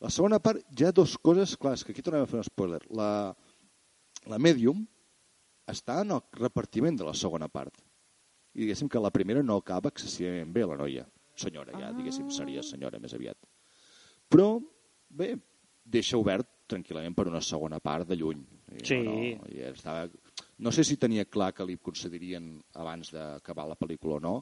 [0.00, 2.44] La segona part, hi ha dues coses, clar, és que aquí tornem a fer un
[2.44, 2.80] spoiler.
[2.96, 3.34] La,
[4.28, 4.84] la Medium
[5.68, 7.80] està en el repartiment de la segona part.
[8.52, 11.06] I diguéssim que la primera no acaba excessivament bé, la noia.
[11.40, 13.38] Senyora, ja, diguéssim, seria senyora més aviat.
[14.32, 14.58] Però,
[15.08, 15.34] bé,
[15.90, 18.42] deixa obert tranquil·lament per una segona part de lluny.
[18.70, 19.00] I, Sí.
[19.02, 19.16] No,
[19.50, 20.06] i estava...
[20.62, 24.34] no sé si tenia clar que li concedirien abans d'acabar la pel·lícula o no,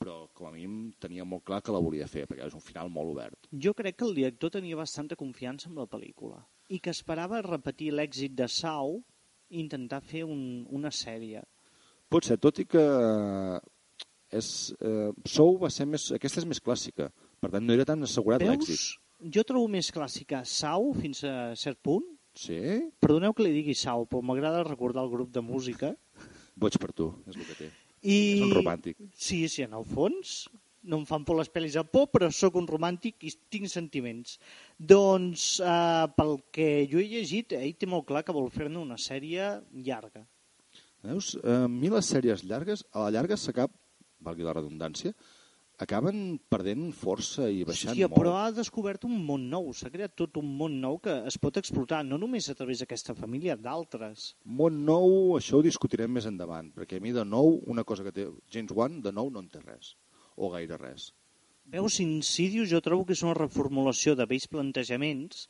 [0.00, 2.90] però com a mínim tenia molt clar que la volia fer, perquè és un final
[2.90, 3.48] molt obert.
[3.52, 7.92] Jo crec que el director tenia bastanta confiança en la pel·lícula i que esperava repetir
[7.94, 8.98] l'èxit de Sau
[9.50, 11.44] i intentar fer un, una sèrie.
[12.10, 12.82] Pot ser, tot i que
[14.34, 14.48] és,
[14.80, 16.10] eh, Sou va ser més...
[16.16, 18.98] Aquesta és més clàssica, per tant no era tan assegurat l'èxit.
[19.20, 22.04] Jo trobo més clàssica Sau fins a cert punt.
[22.36, 22.58] Sí?
[23.00, 25.94] Perdoneu que li digui Sau, però m'agrada recordar el grup de música.
[26.56, 27.72] Boig per tu, és el que té.
[28.02, 28.18] I...
[28.36, 29.00] És un romàntic.
[29.16, 30.44] Sí, sí, en el fons
[30.86, 34.36] no em fan por les pel·lis de por, però sóc un romàntic i tinc sentiments.
[34.78, 38.98] Doncs, eh, pel que jo he llegit, ell té molt clar que vol fer-ne una
[39.00, 39.48] sèrie
[39.88, 40.22] llarga.
[41.06, 41.34] Veus?
[41.42, 43.74] Eh, a mi les sèries llargues, a la llarga s'acaba,
[44.26, 45.12] valgui la redundància,
[45.82, 48.18] acaben perdent força i baixant Hòstia, molt.
[48.20, 51.58] però ha descobert un món nou, s'ha creat tot un món nou que es pot
[51.60, 54.30] explotar, no només a través d'aquesta família, d'altres.
[54.44, 58.14] Món nou, això ho discutirem més endavant, perquè a mi de nou, una cosa que
[58.16, 59.94] té James Wan, de nou no en té res,
[60.36, 61.10] o gaire res.
[61.66, 65.48] Veus, Insidious jo trobo que és una reformulació de vells plantejaments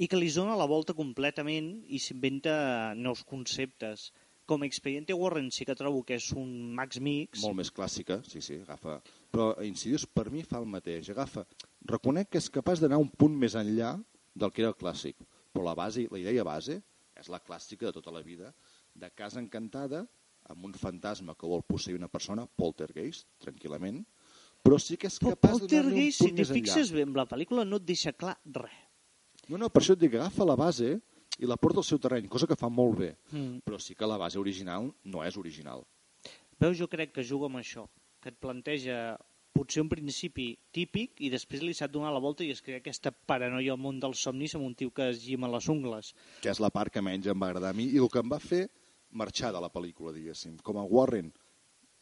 [0.00, 2.54] i que li dona la volta completament i s'inventa
[2.96, 4.10] nous conceptes.
[4.52, 7.40] Com Expediente Warren sí que trobo que és un Max Mix.
[7.40, 8.98] Molt més clàssica, sí, sí, agafa...
[9.32, 11.46] Però Insidious per mi fa el mateix, agafa...
[11.88, 13.94] Reconec que és capaç d'anar un punt més enllà
[14.36, 15.16] del que era el clàssic,
[15.52, 16.76] però la base, la idea base
[17.18, 18.52] és la clàssica de tota la vida,
[18.94, 20.04] de casa encantada,
[20.52, 24.02] amb un fantasma que vol posseir una persona, poltergeist, tranquil·lament,
[24.62, 26.60] però sí que és capaç de donar-li un Poltergeist, si punt t'hi més enllà.
[26.60, 28.78] fixes bé amb la pel·lícula, no et deixa clar res.
[29.48, 30.92] No, no, per això et dic, agafa la base
[31.38, 33.10] i la porta al seu terreny, cosa que fa molt bé.
[33.32, 33.62] Mm.
[33.66, 35.84] Però sí que la base original no és original.
[36.60, 37.86] Veus, jo crec que juga amb això,
[38.22, 39.16] que et planteja
[39.52, 43.12] potser un principi típic i després li sap donar la volta i es crea aquesta
[43.12, 46.14] paranoia al món dels somnis amb un tio que es gima les ungles.
[46.40, 48.32] que és la part que menys em va agradar a mi i el que em
[48.32, 48.68] va fer
[49.10, 50.56] marxar de la pel·lícula, diguéssim.
[50.64, 51.32] Com a Warren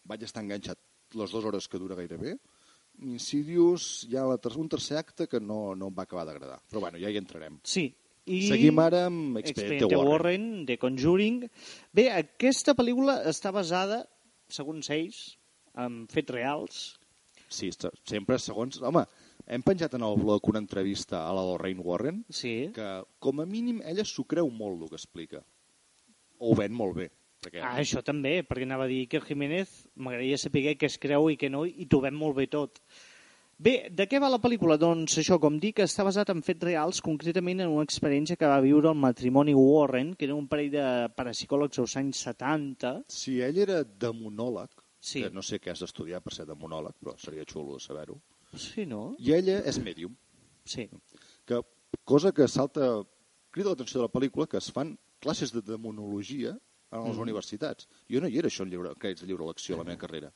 [0.06, 0.78] vaig estar enganxat
[1.14, 2.36] les dues hores que dura gairebé,
[3.00, 6.58] Insidious hi ha la ter un tercer acte que no, no em va acabar d'agradar.
[6.68, 7.58] Però bueno, ja hi entrarem.
[7.64, 7.88] Sí.
[8.30, 10.10] I Seguim ara amb Expediente Expediente Warren.
[10.12, 11.38] Warren, de Conjuring.
[11.96, 14.04] Bé, aquesta pel·lícula està basada,
[14.50, 15.20] segons ells,
[15.74, 16.80] en fets reals.
[17.50, 17.70] Sí,
[18.06, 18.78] sempre segons...
[18.86, 19.02] Home,
[19.50, 22.70] hem penjat en el blog una entrevista a la Lorraine Warren Sí.
[22.74, 25.42] que, com a mínim, ella s'ho creu molt el que explica.
[26.38, 27.08] O ho ven molt bé.
[27.40, 31.30] Perquè Ah, això també, perquè anava a dir que Jiménez m'agradaria saber què es creu
[31.32, 32.78] i què no, i t'ho ven molt bé tot.
[33.60, 34.78] Bé, de què va la pel·lícula?
[34.80, 38.60] Doncs això, com dic, està basat en fets reals, concretament en una experiència que va
[38.64, 40.84] viure el matrimoni Warren, que era un parell de
[41.18, 42.94] parapsicòlegs als anys 70.
[43.12, 44.70] Si ell era demonòleg,
[45.00, 45.22] Sí.
[45.22, 48.18] que no sé què has d'estudiar per ser demonòleg, però seria xulo saber-ho,
[48.56, 49.14] Sí, no?
[49.18, 50.16] i ella és mèdium,
[50.64, 50.88] Sí.
[51.44, 51.60] que,
[52.04, 53.02] cosa que salta,
[53.50, 56.58] crida l'atenció de la pel·lícula, que es fan classes de demonologia
[56.90, 57.20] a les Mhm.
[57.22, 57.86] universitats.
[58.08, 60.32] Jo no hi era això en lliure, crèdits de lliure elecció a la meva carrera.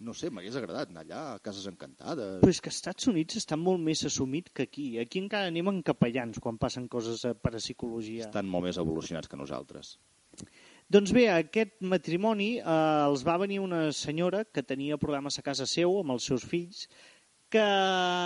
[0.00, 2.38] No sé, m'hagués agradat anar allà, a cases encantades...
[2.40, 4.86] Però és que als Estats Units està molt més assumit que aquí.
[5.02, 8.30] Aquí encara anem en capellans quan passen coses a parapsicologia.
[8.30, 9.98] Estan molt més evolucionats que nosaltres.
[10.90, 12.64] Doncs bé, aquest matrimoni eh,
[13.04, 16.86] els va venir una senyora que tenia problemes a casa seu amb els seus fills,
[17.50, 17.62] que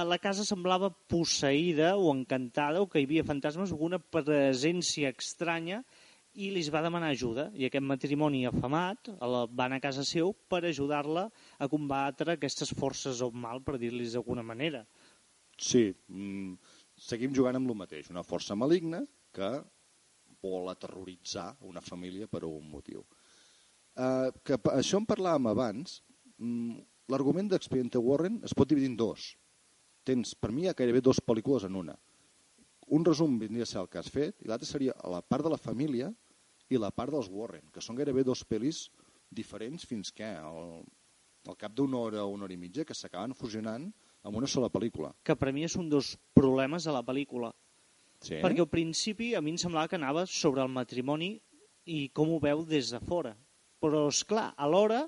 [0.07, 5.83] la casa semblava posseïda o encantada o que hi havia fantasmes o alguna presència estranya
[6.35, 7.49] i li va demanar ajuda.
[7.55, 12.75] I aquest matrimoni afamat la, va anar a casa seu per ajudar-la a combatre aquestes
[12.75, 14.85] forces o mal, per dir-los d'alguna manera.
[15.59, 16.57] Sí, mm,
[16.99, 18.11] seguim jugant amb el mateix.
[18.11, 19.53] Una força maligna que
[20.43, 23.05] vol aterroritzar una família per un motiu.
[23.95, 26.03] Uh, que això en parlàvem abans.
[26.39, 29.35] Mm, L'argument d'Expediente Warren es pot dividir en dos.
[30.09, 31.95] Tens, per mi, hi ha gairebé dues pel·lícules en una.
[32.97, 35.53] Un resum vindria a ser el que has fet i l'altre seria la part de
[35.53, 36.11] la família
[36.73, 38.89] i la part dels Warren, que són gairebé dos pel·lis
[39.35, 40.81] diferents fins que al,
[41.49, 43.91] al cap d'una hora o una hora i mitja que s'acaben fusionant
[44.25, 45.13] en una sola pel·lícula.
[45.25, 47.53] Que per mi és un dels problemes de la pel·lícula.
[48.25, 48.39] Sí?
[48.41, 51.35] Perquè al principi a mi em semblava que anava sobre el matrimoni
[51.93, 53.35] i com ho veu des de fora.
[53.85, 55.03] Però, és clar, alhora,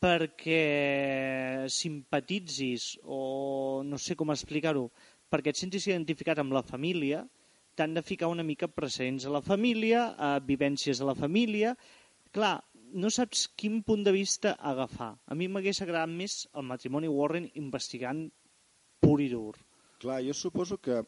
[0.00, 4.86] perquè simpatitzis o no sé com explicar-ho,
[5.30, 7.24] perquè et sentis identificat amb la família,
[7.76, 11.76] t'han de ficar una mica precedents a la família, a vivències a la família...
[12.30, 12.60] Clar,
[12.94, 15.16] no saps quin punt de vista agafar.
[15.26, 18.28] A mi m'hagués agradat més el matrimoni Warren investigant
[19.02, 19.56] pur i dur.
[20.00, 21.00] Clar, jo suposo que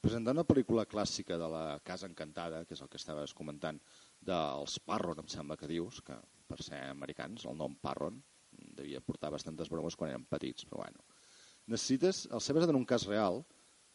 [0.00, 3.78] presentar una pel·lícula clàssica de la Casa Encantada, que és el que estaves comentant,
[4.24, 6.16] dels Parron, em sembla que dius, que
[6.48, 8.18] per ser americans, el nom Parron
[8.80, 11.04] devia portar bastantes bromes quan eren petits, però bueno.
[11.70, 13.44] Necessites, ser basat en un cas real,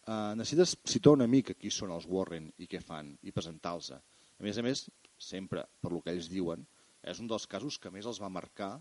[0.07, 3.91] eh, necessites situar una mica qui són els Warren i què fan, i presentar-los.
[3.95, 4.85] A més a més,
[5.17, 6.65] sempre, per lo que ells diuen,
[7.05, 8.73] és un dels casos que més els va marcar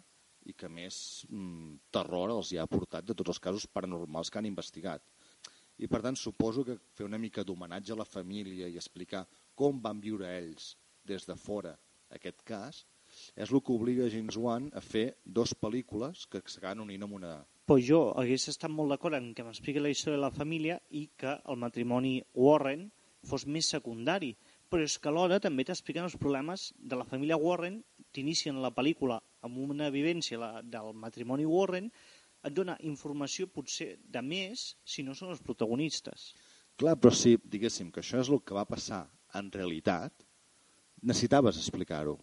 [0.49, 0.97] i que més
[1.31, 5.05] mm, terror els hi ha portat de tots els casos paranormals que han investigat.
[5.81, 9.25] I per tant suposo que fer una mica d'homenatge a la família i explicar
[9.59, 11.75] com van viure ells des de fora
[12.17, 12.85] aquest cas
[13.35, 15.05] és el que obliga James Wan a fer
[15.39, 17.35] dos pel·lícules que s'acaben unint amb una...
[17.64, 21.07] Pues jo hagués estat molt d'acord en que m'expliqui la història de la família i
[21.16, 22.90] que el matrimoni Warren
[23.24, 24.35] fos més secundari.
[24.68, 27.79] Però és que alhora també t'expliquen els problemes de la família Warren,
[28.12, 31.88] t'inicien la pel·lícula amb una vivència la, del matrimoni Warren,
[32.44, 36.33] et dona informació potser de més si no són els protagonistes.
[36.77, 39.07] Clar, però si diguéssim que això és el que va passar
[39.38, 40.27] en realitat,
[41.00, 42.18] necessitaves explicar-ho.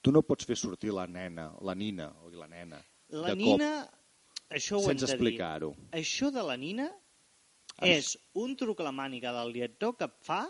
[0.00, 3.72] Tu no pots fer sortir la nena, la nina o la nena La de Nina,
[4.50, 5.72] això ho sense explicar-ho.
[5.96, 6.88] Això de la Nina
[7.78, 7.96] Ai.
[7.96, 10.42] és un truc a la màniga del director que fa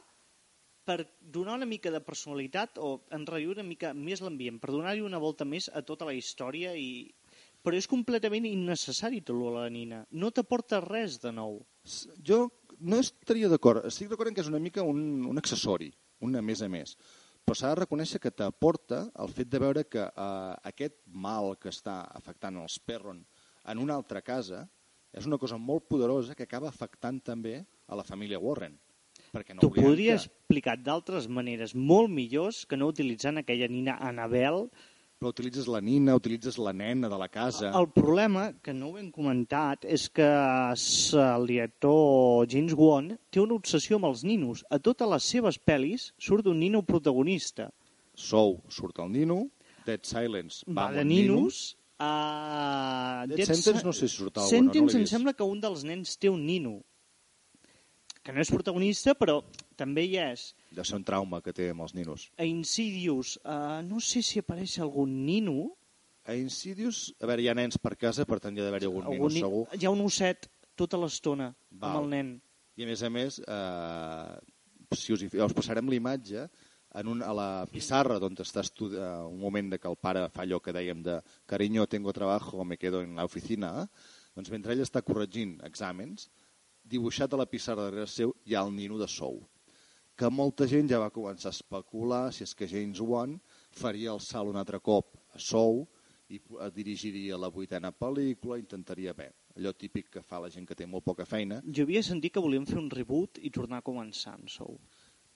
[0.89, 5.21] per donar una mica de personalitat o enrair una mica més l'ambient, per donar-hi una
[5.23, 7.07] volta més a tota la història i...
[7.63, 10.05] però és completament innecessari tot la Nina.
[10.11, 11.61] No t'aporta res de nou.
[12.25, 12.49] Jo
[12.81, 13.85] no estaria d'acord.
[13.87, 15.93] Estic d'acord en que és una mica un, un accessori,
[16.25, 16.97] un a més a més.
[17.45, 21.71] Però s'ha de reconèixer que t'aporta el fet de veure que eh, aquest mal que
[21.73, 23.23] està afectant els Perron
[23.71, 24.65] en una altra casa
[25.13, 28.77] és una cosa molt poderosa que acaba afectant també a la família Warren.
[29.31, 33.99] Perquè no T'ho podria que- explicar d'altres maneres molt millors que no utilitzant aquella Nina
[34.01, 34.69] Annabel
[35.21, 37.69] Però utilitzes la nina, utilitzes la nena de la casa...
[37.77, 43.53] El problema, que no ho hem comentat, és que el director James Wan té una
[43.59, 44.63] obsessió amb els ninos.
[44.73, 47.69] A totes les seves pel·lis surt un nino protagonista.
[48.15, 49.43] Sou, surt el nino,
[49.85, 51.77] Dead Silence Va va, de un nino, ninos...
[52.01, 55.61] Uh, Dead Sentence no sé si surt alguna, no Sentence l'he em sembla que un
[55.61, 56.79] dels nens té un nino.
[58.25, 59.39] Que no és protagonista, però
[59.81, 60.51] també hi és.
[60.77, 62.27] Deu ser un trauma que té amb els ninos.
[62.41, 65.71] A Insidious, uh, no sé si apareix algun nino.
[66.29, 69.09] A Insidious, a veure, hi ha nens per casa, per tant hi ha d'haver-hi algun,
[69.13, 69.67] nino ni- segur.
[69.77, 72.35] Hi ha un osset tota l'estona amb el nen.
[72.81, 74.37] I a més a més, eh,
[74.97, 76.47] si us, us passarem l'imatge
[76.95, 80.29] en un, a la pissarra d'on està estudi- eh, un moment de que el pare
[80.31, 83.89] fa allò que dèiem de cariño, tengo trabajo, me quedo en la oficina,
[84.35, 86.29] doncs mentre ell està corregint exàmens,
[86.85, 89.41] dibuixat a la pissarra darrere seu hi ha el nino de Sou
[90.21, 93.39] que molta gent ja va començar a especular si és que James Wan
[93.73, 95.87] faria el salt un altre cop a Sou
[96.29, 100.77] i eh, dirigiria la vuitena pel·lícula, intentaria bé, allò típic que fa la gent que
[100.77, 101.63] té molt poca feina.
[101.65, 104.77] Jo havia sentit que volíem fer un reboot i tornar a començar amb Sou.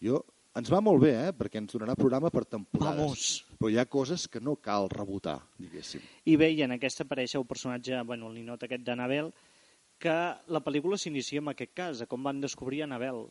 [0.05, 0.21] Jo,
[0.59, 1.33] ens va molt bé, eh?
[1.37, 3.01] perquè ens donarà programa per temporades.
[3.01, 3.25] Vamos!
[3.59, 6.05] Però hi ha coses que no cal rebotar, diguéssim.
[6.31, 9.33] I bé, i en aquesta apareix el personatge, bueno, el ninot aquest d'Anabel,
[9.99, 10.14] que
[10.53, 13.27] la pel·lícula s'inicia amb aquest cas, com van descobrir Anabel.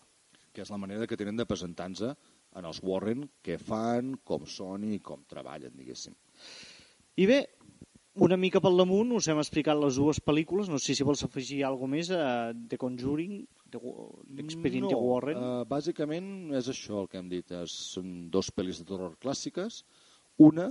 [0.54, 2.04] Que és la manera que tenen de presentar-nos
[2.54, 6.16] en els Warren, què fan, com són i com treballen, diguéssim.
[7.18, 7.40] I bé,
[8.26, 11.64] una mica pel damunt us hem explicat les dues pel·lícules, no sé si vols afegir
[11.66, 13.40] alguna més a The Conjuring,
[13.74, 15.38] The Wa- Expedient no, Warren.
[15.42, 16.28] Uh, bàsicament
[16.60, 17.52] és això el que hem dit.
[17.64, 19.82] És, són dos pel·lis de terror clàssiques,
[20.46, 20.70] una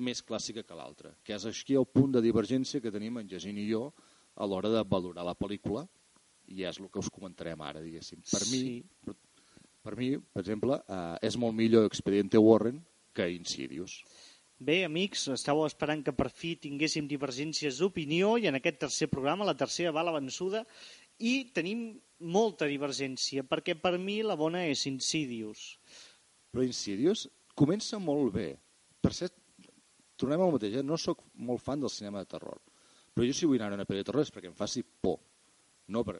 [0.00, 3.58] més clàssica que l'altra, que és aquí el punt de divergència que tenim en Jacint
[3.60, 3.90] i jo
[4.40, 5.82] a l'hora de valorar la pel·lícula
[6.50, 8.22] i és el que us comentarem ara, diguéssim.
[8.30, 8.84] Per mi, Sí.
[9.04, 9.14] per,
[9.84, 12.80] per mi, per exemple, uh, és molt millor Expediente Warren
[13.12, 14.00] que Insidious.
[14.60, 19.46] Bé, amics, estàveu esperant que per fi tinguéssim divergències d'opinió i en aquest tercer programa,
[19.48, 20.66] la tercera va a la vençuda,
[21.20, 25.76] i tenim molta divergència, perquè per mi la bona és Insidious.
[26.50, 28.48] Però Insidious comença molt bé.
[29.00, 29.36] Per cert,
[30.20, 30.84] tornem al mateix, eh?
[30.84, 32.60] no sóc molt fan del cinema de terror,
[33.14, 35.20] però jo si vull anar a una pel·li de terror és perquè em faci por,
[35.88, 36.18] no per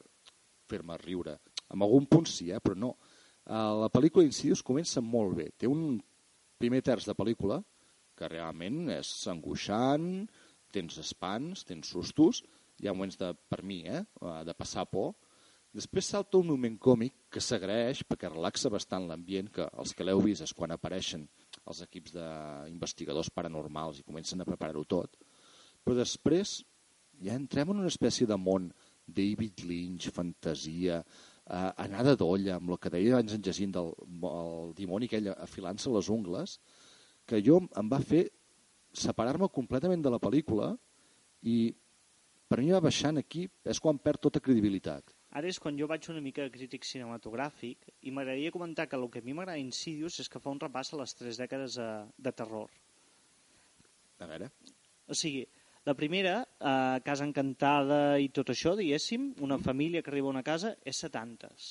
[0.70, 1.36] fer-me riure.
[1.70, 2.60] En algun punt sí, eh?
[2.62, 2.94] però no.
[3.44, 5.50] Uh, la pel·lícula Insidious comença molt bé.
[5.58, 5.98] Té un
[6.60, 7.60] primer terç de pel·lícula
[8.16, 10.26] que realment és angoixant,
[10.74, 12.42] tens espans, tens sustos,
[12.80, 14.02] hi ha moments de, per mi, eh?
[14.20, 15.12] uh, de passar por,
[15.70, 20.18] Després salta un moment còmic que s'agraeix perquè relaxa bastant l'ambient, que els que l'heu
[20.24, 21.28] vist és quan apareixen
[21.62, 25.14] els equips d'investigadors paranormals i comencen a preparar-ho tot.
[25.84, 26.56] Però després
[27.22, 28.66] ja entrem en una espècie de món
[29.06, 33.92] David Lynch, fantasia, eh, anada d'olla, amb el que deia abans en Jacint del
[34.26, 36.58] el dimoni aquell afilant-se les ungles,
[37.26, 38.24] que jo em va fer
[38.90, 40.72] separar-me completament de la pel·lícula
[41.46, 41.70] i
[42.50, 45.14] per mi va baixant aquí, és quan perd tota credibilitat.
[45.38, 49.06] Ara és quan jo vaig una mica de crític cinematogràfic i m'agradaria comentar que el
[49.14, 51.88] que a mi m'agrada Insidious és que fa un repàs a les tres dècades de,
[52.18, 52.66] de terror.
[54.18, 54.50] A veure,
[55.10, 55.44] O sigui,
[55.86, 60.42] la primera, eh, Casa Encantada i tot això, diguéssim, una família que arriba a una
[60.46, 61.70] casa, és 70s.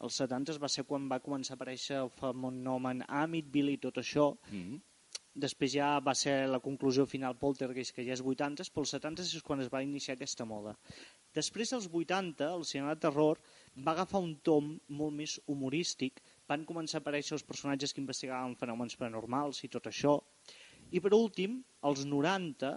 [0.00, 4.32] Els 70s va ser quan va començar a aparèixer el fenomen Amityville i tot això,
[4.48, 4.80] mm -hmm.
[5.34, 9.22] Després ja va ser la conclusió final Poltergeist, que ja és 80, però els 70
[9.22, 10.74] és quan es va iniciar aquesta moda.
[11.34, 13.38] Després dels 80, el cinema de terror
[13.86, 16.20] va agafar un tom molt més humorístic,
[16.50, 20.18] van començar a aparèixer els personatges que investigaven fenòmens paranormals i tot això,
[20.90, 22.72] i per últim, als 90,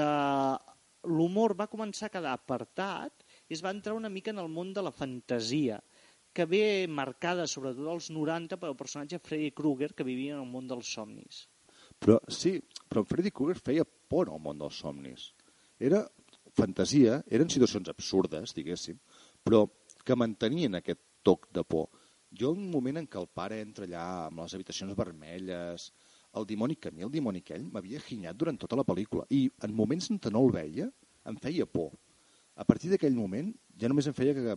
[0.00, 0.56] eh,
[1.04, 4.72] l'humor va començar a quedar apartat i es va entrar una mica en el món
[4.72, 5.82] de la fantasia,
[6.34, 10.70] que ve marcada sobretot als 90 pel personatge Freddy Krueger que vivia en el món
[10.70, 11.44] dels somnis.
[12.02, 15.30] Però sí, però Freddy Krueger feia por al món dels somnis.
[15.78, 16.04] Era
[16.54, 18.98] fantasia, eren situacions absurdes, diguéssim,
[19.42, 19.64] però
[20.04, 21.88] que mantenien aquest toc de por.
[22.34, 25.88] Jo, un moment en què el pare entra allà amb les habitacions vermelles,
[26.34, 29.46] el dimoni, que a mi el dimoni aquell m'havia ginyat durant tota la pel·lícula, i
[29.66, 30.88] en moments en què no el veia,
[31.30, 31.92] em feia por.
[32.58, 34.56] A partir d'aquell moment ja només em feia que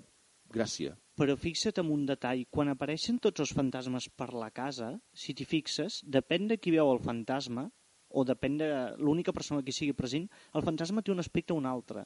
[0.54, 0.96] gràcia.
[1.18, 5.48] Però fixa't en un detall, quan apareixen tots els fantasmes per la casa, si t'hi
[5.50, 7.66] fixes, depèn de qui veu el fantasma,
[8.10, 8.70] o depèn de
[9.02, 12.06] l'única persona que sigui present, el fantasma té un aspecte o un altre.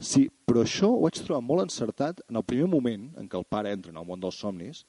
[0.00, 3.48] Sí, però això ho vaig trobar molt encertat en el primer moment en què el
[3.48, 4.84] pare entra en el món dels somnis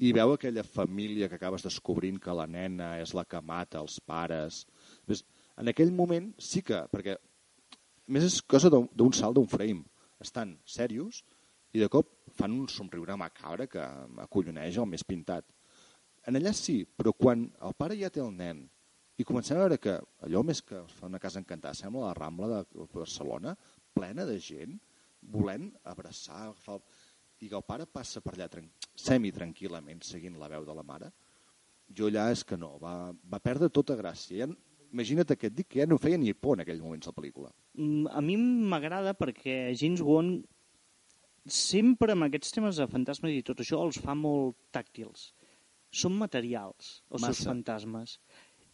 [0.00, 3.98] i veu aquella família que acabes descobrint que la nena és la que mata els
[4.00, 4.64] pares.
[5.08, 5.24] Ves,
[5.60, 7.16] en aquell moment sí que, perquè
[8.08, 9.84] més és cosa d'un salt d'un frame.
[10.20, 11.22] Estan serios
[11.72, 13.84] i de cop fan un somriure macabre que
[14.16, 15.46] m'acolloneja el més pintat.
[16.28, 18.66] En allà sí, però quan el pare ja té el nen
[19.20, 22.62] i comencem a veure que allò més que fa una casa encantada sembla la Rambla
[22.62, 23.52] de Barcelona,
[23.92, 24.78] plena de gent,
[25.20, 26.80] volent abraçar, agafar...
[27.40, 28.66] I que el pare passa per allà tran...
[29.00, 31.06] semi-tranquil·lament seguint la veu de la mare,
[31.96, 34.44] jo allà és que no, va, va perdre tota gràcia.
[34.44, 34.48] Ja,
[34.92, 37.48] imagina't que et dic que ja no feia ni por en aquells moments la pel·lícula.
[37.78, 40.34] Mm, A mi m'agrada perquè James Wan
[41.54, 45.30] sempre amb aquests temes de fantasmes i tot això els fa molt tàctils.
[45.90, 47.48] Són materials, els seus Massa.
[47.50, 48.18] fantasmes.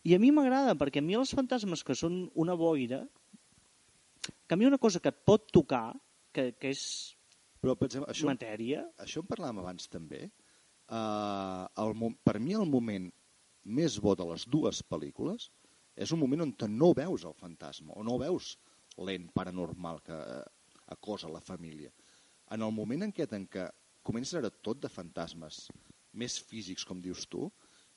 [0.07, 3.03] I a mi m'agrada perquè a mi els fantasmes que són una boira,
[4.47, 5.95] que a mi una cosa que et pot tocar,
[6.33, 6.83] que, que és
[7.63, 10.27] Però pensem, això, matèria, això en parlàvem abans també.
[10.87, 13.09] Uh, el, per mi el moment
[13.67, 15.49] més bo de les dues pel·lícules
[15.97, 18.53] és un moment on no veus el fantasma, o no veus
[19.03, 20.43] l'ent paranormal que eh,
[20.93, 21.91] acosa la família.
[22.51, 23.69] En el moment en què, en què
[24.07, 25.67] comences a veure tot de fantasmes
[26.17, 27.49] més físics, com dius tu,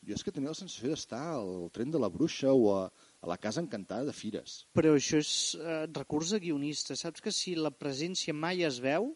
[0.04, 2.86] jo és que tenia la sensació d'estar al tren de la bruixa o a,
[3.22, 4.66] a la casa encantada de Fires.
[4.74, 6.95] però això és eh, recurs de guionista.
[6.95, 9.14] Saps que si la presència mai es veu,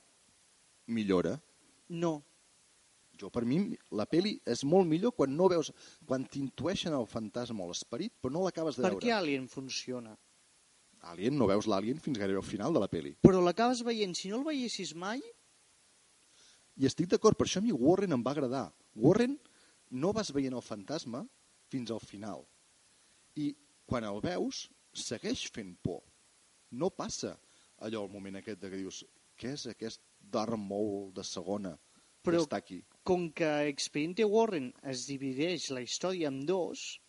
[0.87, 1.39] Millora.
[1.89, 2.21] no.
[3.21, 3.59] Jo, per mi,
[3.93, 5.69] la peli és molt millor quan no veus,
[6.09, 9.05] quan t'intueixen el fantasma o l'esperit, però no l'acabes de Per veure.
[9.05, 10.15] què Alien funciona?
[11.11, 13.13] Alien, no veus l'Alien fins gairebé al final de la peli.
[13.21, 15.21] Però l'acabes veient, si no el veiessis mai,
[16.75, 18.63] I estic d'acord, per això a mi Warren em va agradar.
[18.97, 19.35] Warren
[19.91, 21.19] no vas veient el fantasma
[21.69, 22.41] fins al final.
[23.37, 23.51] I
[23.85, 25.99] quan el veus, segueix fent por.
[26.71, 27.35] No passa
[27.77, 29.03] allò al moment aquest de que dius
[29.37, 30.01] què és aquest
[30.33, 31.75] Darth Maul de segona
[32.23, 32.79] Però- que està aquí?
[33.03, 36.99] com que Expediente Warren es divideix la història en dos,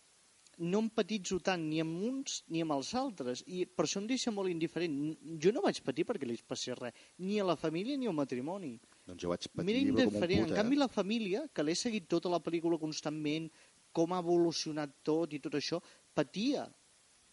[0.58, 4.30] no empatitzo tant ni amb uns ni amb els altres, i per això em deixa
[4.30, 4.94] molt indiferent.
[5.42, 8.74] Jo no vaig patir perquè li passés res, ni a la família ni al matrimoni.
[9.06, 10.78] Doncs jo vaig patir com un puta, En canvi, eh?
[10.78, 13.50] la família, que l'he seguit tota la pel·lícula constantment,
[13.92, 15.80] com ha evolucionat tot i tot això,
[16.14, 16.64] patia.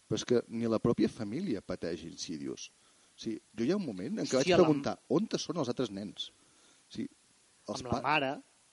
[0.08, 2.68] Però és que ni la pròpia família pateix Insidious.
[3.12, 5.58] O sigui, jo hi ha un moment en què vaig la- preguntar on te són
[5.58, 6.30] els altres nens?
[6.88, 7.08] O sigui,
[7.68, 8.30] els Amb pa- la mare,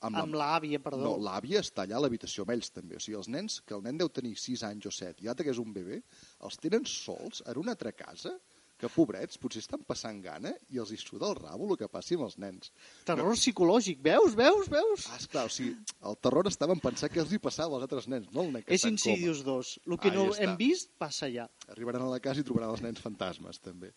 [0.08, 1.02] amb l'àvia, perdó.
[1.04, 2.96] No, l'àvia està allà a l'habitació amb ells també.
[2.96, 5.46] O sigui, els nens, que el nen deu tenir 6 anys o 7 i l'altre
[5.48, 6.00] que és un bebè,
[6.48, 8.38] els tenen sols en una altra casa
[8.80, 12.16] que, pobrets, potser estan passant gana i els hi suda el rabo el que passi
[12.16, 12.72] amb els nens.
[13.04, 15.08] Terror psicològic, veus, veus, veus?
[15.12, 15.74] Ah, esclar, o sigui,
[16.08, 18.64] el terror estava en pensar què els hi passava als altres nens, no el nen
[18.64, 18.86] que És.
[18.88, 19.74] Insidious 2.
[19.86, 20.46] El que Ahí no està.
[20.48, 21.50] hem vist, passa allà.
[21.68, 23.92] Arribaran a la casa i trobaran els nens fantasmes, també.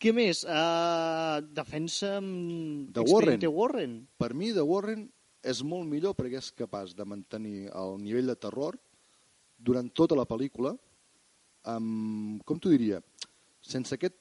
[0.00, 0.46] Què més?
[0.48, 3.42] Uh, defensa amb De Warren.
[3.52, 3.96] Warren.
[4.16, 5.02] Per mi, The Warren
[5.44, 8.78] és molt millor perquè és capaç de mantenir el nivell de terror
[9.60, 10.72] durant tota la pel·lícula
[11.68, 13.02] amb, com t'ho diria,
[13.60, 14.16] sense aquest...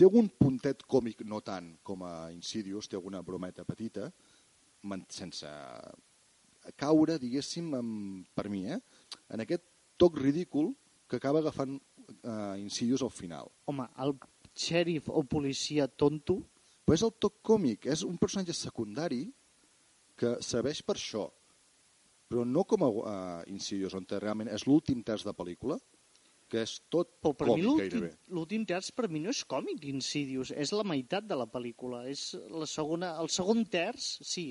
[0.00, 4.06] Té algun puntet còmic, no tant com a Insidious, té alguna brometa petita,
[5.12, 5.50] sense
[6.80, 8.78] caure, diguéssim, amb, per mi, eh,
[9.34, 9.66] en aquest
[10.00, 10.70] toc ridícul
[11.10, 13.52] que acaba agafant eh, Insidious al final.
[13.68, 14.14] Home, el
[14.56, 16.40] xèrif o policia tonto,
[16.90, 19.20] Però és el toc còmic, és un personatge secundari
[20.18, 21.28] que serveix per això,
[22.26, 23.12] però no com a uh,
[23.52, 25.76] Insidious, on realment és l'últim terç de pel·lícula,
[26.50, 28.10] que és tot però per mi còmic gairebé.
[28.34, 32.02] l'últim terç per mi no és còmic Insidious, és la meitat de la pel·lícula.
[32.10, 34.48] És la segona, el segon terç, sí.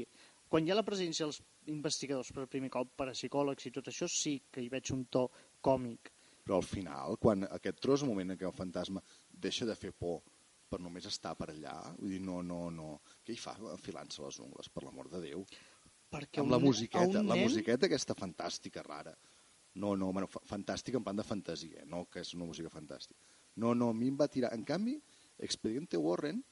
[0.47, 4.39] Quan hi ha la presència dels investigadors per primer cop, parapsicòlegs i tot això, sí
[4.47, 5.28] que hi veig un to
[5.60, 6.14] còmic.
[6.47, 9.04] Però al final, quan aquest tros moment en què el fantasma
[9.42, 10.22] deixa de fer por
[10.70, 12.90] per només estar per allà, vull dir, no, no, no...
[13.26, 15.42] Què hi fa enfilant-se les ungles, per l'amor de Déu?
[16.14, 19.16] Perquè Amb un la musiqueta, la nen- musiqueta aquesta fantàstica, rara.
[19.82, 23.18] No, no, bueno, fa- fantàstica en plan de fantasia, no que és una música fantàstica.
[23.58, 24.52] No, no, a mi em va tirar...
[24.54, 24.94] En canvi,
[25.42, 26.44] Expediente Warren,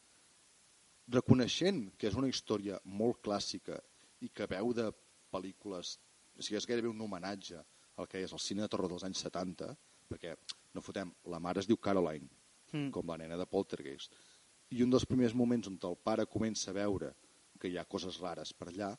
[1.13, 3.77] reconeixent que és una història molt clàssica
[4.25, 4.89] i que veu de
[5.33, 5.97] pel·lícules...
[6.37, 7.61] O sigui, és gairebé un homenatge
[7.97, 9.71] al que és el cine de terror dels anys 70,
[10.09, 10.35] perquè,
[10.75, 12.27] no fotem, la mare es diu Caroline,
[12.71, 12.89] Mm.
[12.91, 14.13] com la nena de Poltergeist.
[14.71, 17.13] I un dels primers moments on el pare comença a veure
[17.59, 18.91] que hi ha coses rares per allà,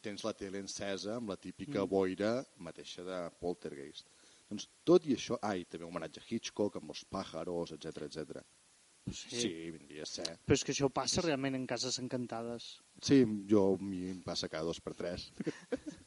[0.00, 1.88] tens la tele encesa amb la típica Mm.
[1.88, 4.06] boira mateixa de Poltergeist.
[4.48, 8.42] Doncs tot i això, ai, també un homenatge a Hitchcock amb els pàjaros, etc etc.
[9.10, 9.40] Sí.
[9.40, 10.38] Sí, vindria a ser.
[10.46, 12.80] Però és que això passa realment en cases encantades.
[13.02, 15.32] Sí, jo a mi em passa cada dos per tres.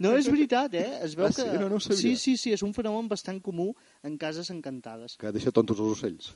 [0.00, 1.00] No, és veritat, eh?
[1.04, 1.42] Es veu Ah, sí?
[1.44, 1.58] que...
[1.60, 1.80] No, no.
[1.80, 3.70] Sí, sí, sí, és un fenomen bastant comú
[4.02, 5.16] en cases encantades.
[5.20, 6.30] Que deixa tontos els ocells.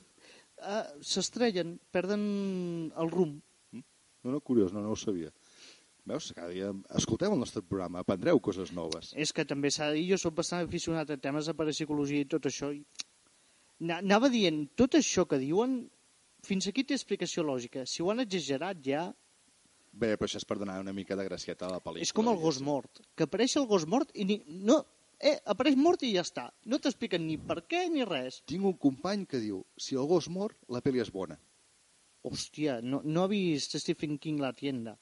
[0.61, 3.39] Uh, S'estrellen, perden el rumb.
[3.73, 5.31] No, no, curiós, no, no ho sabia.
[6.05, 6.31] Veus?
[6.37, 6.69] Cada dia
[6.99, 9.15] escolteu el nostre programa, aprendreu coses noves.
[9.17, 12.29] És que també s'ha de dir, jo soc bastant aficionat a temes de parapsicologia i
[12.29, 12.69] tot això.
[12.77, 12.83] I...
[13.89, 15.79] Na- Anava dient, tot això que diuen,
[16.45, 17.87] fins aquí té explicació lògica.
[17.89, 19.07] Si ho han exagerat ja,
[19.93, 22.07] Bé, però això és per donar una mica de gracieta a la pel·lícula.
[22.07, 24.39] és com el gos mort, que apareix el gos mort i ni...
[24.47, 24.85] no,
[25.19, 26.49] eh, apareix mort i ja està.
[26.71, 28.43] No t'expliquen ni per què ni res.
[28.47, 31.39] Tinc un company que diu, si el gos mor, la pel·li és bona.
[32.23, 34.97] Hòstia, no, no ha vist Stephen King la tienda.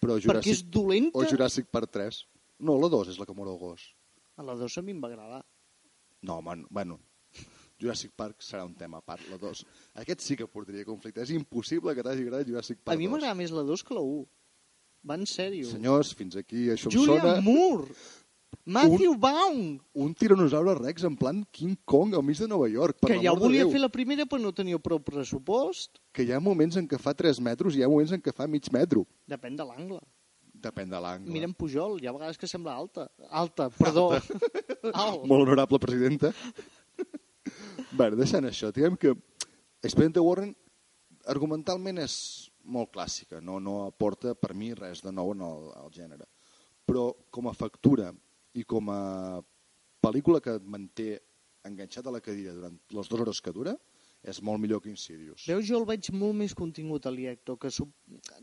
[0.00, 1.18] Però Perquè és Jurassic, dolenta.
[1.18, 2.22] o Jurassic Park 3.
[2.66, 3.94] No, la 2 és la que mor el gos.
[4.38, 5.44] A la 2 a mi em va agradar.
[6.22, 6.98] No, man, bueno,
[7.78, 9.64] Jurassic Park serà un tema a part, la 2.
[10.02, 11.22] Aquest sí que portaria conflicte.
[11.22, 13.12] És impossible que t'hagi agradat Jurassic Park A mi 2.
[13.14, 14.24] m'agrada més la 2 que la 1.
[15.08, 15.68] Va en sèrio.
[15.70, 17.94] Senyors, fins aquí això em Julian sona Moore!
[18.68, 19.78] Matthew Vaughn!
[19.94, 22.98] un tiranosaure rex en plan King Kong al mig de Nova York.
[23.00, 26.00] Per Que ja ho volia fer la primera però no tenia prou pressupost.
[26.12, 28.34] Que hi ha moments en què fa 3 metres i hi ha moments en què
[28.34, 29.06] fa mig metro.
[29.28, 30.00] Depèn de l'angle.
[30.58, 31.30] Depèn de l'angle.
[31.32, 33.06] Mira en Pujol, hi ha vegades que sembla alta.
[33.30, 34.10] Alta, perdó.
[34.92, 35.24] Alt.
[35.24, 36.32] Molt honorable presidenta.
[37.96, 39.14] Bé, deixant això, diguem que
[39.80, 40.52] Expediente Warren
[41.32, 42.16] argumentalment és
[42.68, 46.26] molt clàssica, no, no aporta per mi res de nou en el, el gènere.
[46.88, 48.10] Però com a factura
[48.56, 49.00] i com a
[50.04, 51.14] pel·lícula que et manté
[51.68, 53.74] enganxat a la cadira durant les dues hores que dura,
[54.28, 55.44] és molt millor que Insidious.
[55.46, 57.92] Veus, jo el veig molt més contingut a l'Iecto, que sub...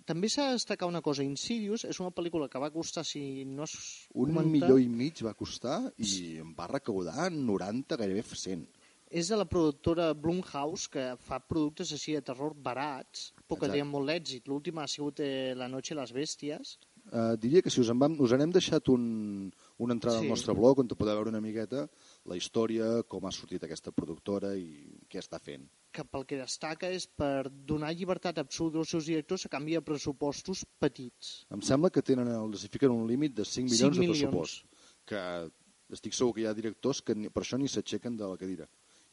[0.07, 3.65] també s'ha de destacar una cosa, Insidious és una pel·lícula que va costar, si no
[3.65, 3.75] has
[4.13, 8.65] Un comentat, milió i mig va costar i em va recaudar 90, gairebé 100.
[9.11, 13.87] És de la productora Blumhouse, que fa productes així de terror barats, però que tenen
[13.91, 14.47] molt d'èxit.
[14.47, 17.99] L'última ha sigut eh, La noche de les bèsties, Uh, diria que si us en,
[18.01, 20.23] vam, us en hem deixat un, una entrada Sí.
[20.25, 21.83] al nostre blog on podeu veure una miqueta
[22.25, 25.67] la història, com ha sortit aquesta productora i què està fent.
[25.93, 29.81] que pel que destaca és per donar llibertat absoluta als seus directors a canvi de
[29.85, 31.45] pressupostos petits.
[31.53, 34.19] Em sembla que tenen el, els fiquen un límit de 5 milions Cinc de milions.
[34.23, 34.65] pressupost.
[35.05, 35.51] Que
[35.93, 38.65] estic segur que hi ha directors que per això ni s'aixequen de la cadira.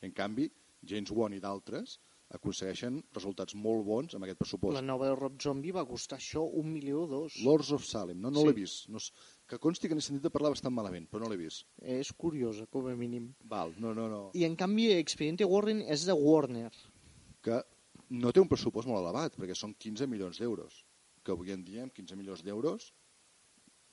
[0.03, 0.49] En canvi,
[0.83, 1.99] James Wan i d'altres
[2.33, 4.75] aconsegueixen resultats molt bons amb aquest pressupost.
[4.75, 7.35] La nova de Rob Zombie va costar això un milió o dos.
[7.45, 8.47] Lords of Salem, no, no Sí.
[8.47, 8.89] l'he vist.
[8.89, 8.99] No,
[9.47, 11.67] que consti que n'he sentit de parlar bastant malament, però no l'he vist.
[11.83, 13.35] És curiosa, com a mínim.
[13.45, 14.31] Val, no, no, no.
[14.35, 16.71] I en canvi, Expediente Warren és de Warner.
[17.43, 17.61] que
[18.09, 20.85] no té un pressupost molt elevat, perquè són 15 milions d'euros.
[21.25, 22.93] Que avui en dia, amb 15 milions d'euros...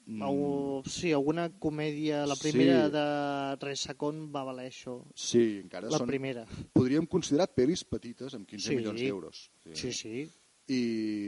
[0.10, 2.92] mm, O, sí, alguna comèdia, la primera Sí.
[2.98, 4.98] de Resacon va valer això.
[5.16, 6.08] Sí, encara La són...
[6.10, 6.46] primera.
[6.74, 8.76] Podríem considerar pel·lis petites amb 15 Sí.
[8.76, 9.52] milions d'euros.
[9.74, 10.30] Sí, sí.
[10.70, 10.82] I,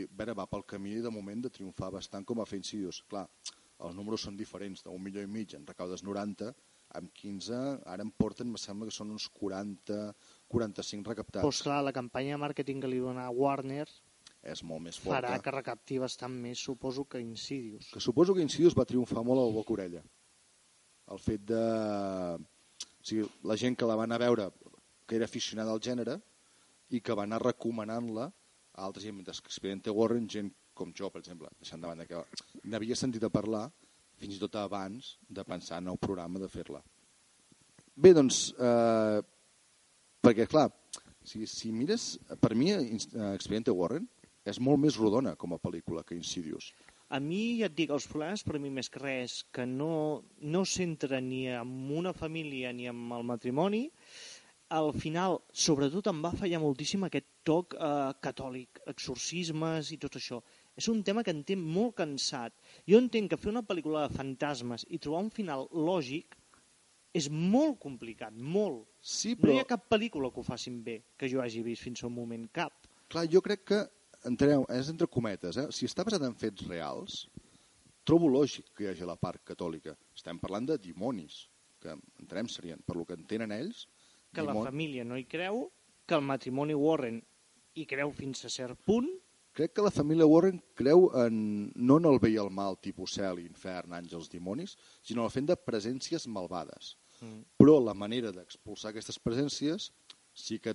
[0.06, 3.04] a veure, va pel camí de moment de triomfar bastant com a fer Insidious.
[3.10, 3.28] Clar,
[3.82, 6.52] els números són diferents, d'un milió i mig en recaudes 90,
[6.94, 10.14] amb 15, ara em porten, em sembla que són uns 40,
[10.48, 11.42] 45 recaptats.
[11.44, 13.88] Doncs clar, la campanya de màrqueting que li dona a Warner
[14.42, 15.20] És molt més forta.
[15.20, 17.92] farà que recapti bastant més, suposo, que Insidious.
[17.94, 20.02] que suposo que Insidious va triomfar molt al boca orella.
[21.14, 21.62] El fet de...
[22.82, 24.50] O sigui, la gent que la va anar a veure,
[25.06, 26.20] que era aficionada al gènere,
[26.90, 31.10] i que va anar recomanant-la a altres gent, mentre que Expediente Warren, gent com jo,
[31.14, 32.22] per exemple, deixant de banda que
[32.72, 33.68] n'havia sentit a parlar
[34.22, 36.82] fins i tot abans de pensar en el programa de fer-la.
[37.96, 39.20] Bé, doncs, eh,
[40.24, 40.70] perquè, clar,
[41.26, 42.90] si, si mires, per mi, eh,
[43.34, 44.08] Expediente Warren
[44.48, 46.72] és molt més rodona com a pel·lícula que Insidious.
[47.12, 50.62] A mi, ja et dic, els problemes per mi més que res, que no, no
[50.66, 53.90] s'entra ni amb una família ni amb el matrimoni,
[54.72, 60.40] al final, sobretot, em va fallar moltíssim aquest toc eh, catòlic, exorcismes i tot això.
[60.80, 62.56] És un tema que em té molt cansat.
[62.88, 66.38] Jo entenc que fer una pel·lícula de fantasmes i trobar un final lògic
[67.12, 68.86] És molt complicat, molt.
[69.04, 69.56] Sí, No però...
[69.58, 72.46] hi ha cap pel·lícula que ho facin bé, que jo hagi vist fins al moment,
[72.56, 72.88] cap.
[73.12, 73.80] Clar, jo crec que,
[74.28, 75.68] enteneu, és entre cometes, eh?
[75.74, 77.26] si està basat en fets reals,
[78.08, 79.96] trobo lògic que hi hagi la part catòlica.
[80.16, 81.48] Estem parlant de dimonis,
[81.82, 83.88] que entenem serien, per lo que entenen ells,
[84.34, 85.66] Que la dimon- família no hi creu,
[86.08, 87.18] que el matrimoni Warren
[87.76, 89.10] hi creu fins a cert punt,
[89.54, 93.18] Crec que la família Warren creu en, no en el bé i el mal, tipus
[93.18, 96.94] cel, infern, àngels, dimonis, sinó en el fet de presències malvades.
[97.20, 97.42] Mm.
[97.60, 99.90] Però la manera d'expulsar aquestes presències
[100.34, 100.72] sí que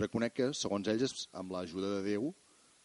[0.00, 2.30] reconec que, segons ells, amb l'ajuda de Déu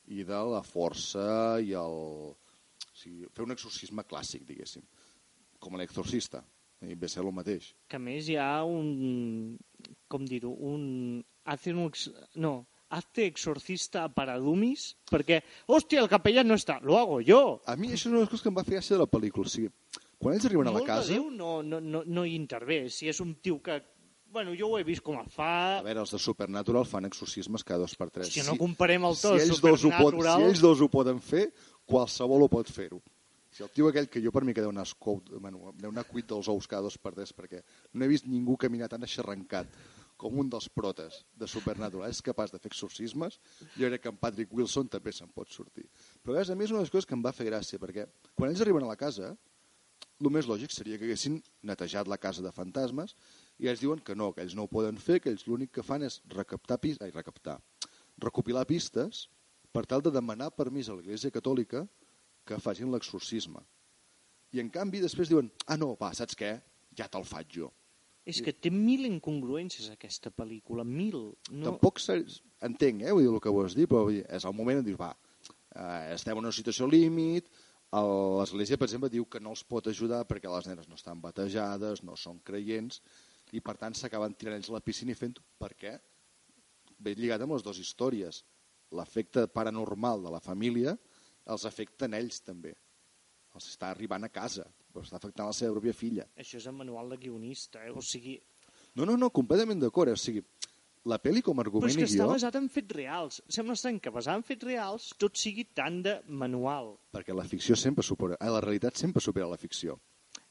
[0.07, 1.99] i de la força i el...
[2.31, 4.83] O sigui, fer un exorcisme clàssic, diguéssim,
[5.59, 6.43] com l'exorcista.
[6.81, 7.75] I ve ser el mateix.
[7.87, 9.57] que a més hi ha un...
[10.09, 10.49] com dir-ho?
[10.49, 11.23] Un...
[11.45, 11.85] Hace un...
[11.91, 17.61] ex- No, hazte exorcista para dummies, perquè, hòstia, el capellà no està, lo hago jo.
[17.69, 19.09] A mi això és una de les coses que em va fer gràcia de la
[19.13, 19.45] pel·lícula.
[19.45, 19.69] O sigui,
[20.17, 21.07] quan ells arriben a la Molt casa...
[21.07, 22.81] de Déu no, no, no, no hi intervé.
[22.89, 23.77] Si és un tio que...
[24.31, 25.53] Bueno, jo ho he vist com A fa...
[25.83, 28.29] veure, els de Supernatural fan exorcismes cada dos per tres.
[28.29, 31.19] Hòstia, no comparem el to si ells, dos ho pot, si ells dos ho poden
[31.19, 31.49] fer,
[31.89, 33.01] qualsevol ho pot fer-ho.
[33.51, 36.05] Si el tio aquell que jo per mi que deu anar, escou, bueno, deu anar
[36.07, 37.59] cuit dels ous cada dos per tres, perquè
[37.91, 39.75] no he vist ningú caminar tan aixarrancat
[40.21, 42.07] com un dels protes de Supernatural.
[42.07, 43.39] És capaç de fer exorcismes.
[43.75, 45.89] Jo crec que en Patrick Wilson també se'n pot sortir.
[46.23, 48.07] Però a més, una de les coses que em va fer gràcia, perquè
[48.37, 49.33] quan ells arriben a la casa,
[50.21, 53.15] el més lògic seria que haguessin netejat la casa de fantasmes
[53.59, 55.83] i ells diuen que no, que ells no ho poden fer, que ells l'únic que
[55.85, 57.01] fan és recaptar, pis...
[57.01, 57.59] Ai, recaptar,
[58.21, 59.27] recopilar pistes
[59.71, 61.85] per tal de demanar permís a l'Església Catòlica
[62.47, 63.61] que facin l'exorcisme.
[64.51, 66.55] I en canvi després diuen, ah no, va, saps què?
[66.97, 67.71] Ja te'l faig jo.
[68.27, 71.31] És que té mil incongruències aquesta pel·lícula, mil.
[71.49, 71.71] No.
[71.71, 74.81] Tampoc entenc, eh, vull dir el que vols dir, però vull dir, és el moment
[74.81, 75.15] en dius, va,
[75.73, 77.49] eh, estem en una situació límit,
[77.91, 82.03] l'Església, per exemple, diu que no els pot ajudar perquè les nenes no estan batejades,
[82.07, 83.01] no són creients,
[83.51, 85.95] i per tant s'acaben tirant ells a la piscina i fent per què?
[87.01, 88.43] Ve lligat amb les dues històries.
[88.91, 90.95] L'efecte paranormal de la família
[91.51, 92.73] els afecta en ells també.
[93.55, 96.25] Els està arribant a casa, però està afectant la seva pròpia filla.
[96.39, 97.91] Això és el manual de guionista, eh?
[97.91, 98.37] O sigui,
[98.95, 100.09] No, no, no, completament d'acord.
[100.11, 100.13] eh?
[100.13, 100.41] O sigui,
[101.07, 102.31] la pel·li com a però argument és que i està guió...
[102.33, 103.41] basat en fets reals.
[103.47, 106.97] Sembla estrany que basat en fets reals tot sigui tant de manual.
[107.11, 109.95] perquè la ficció sempre supera, eh, la realitat sempre supera la ficció.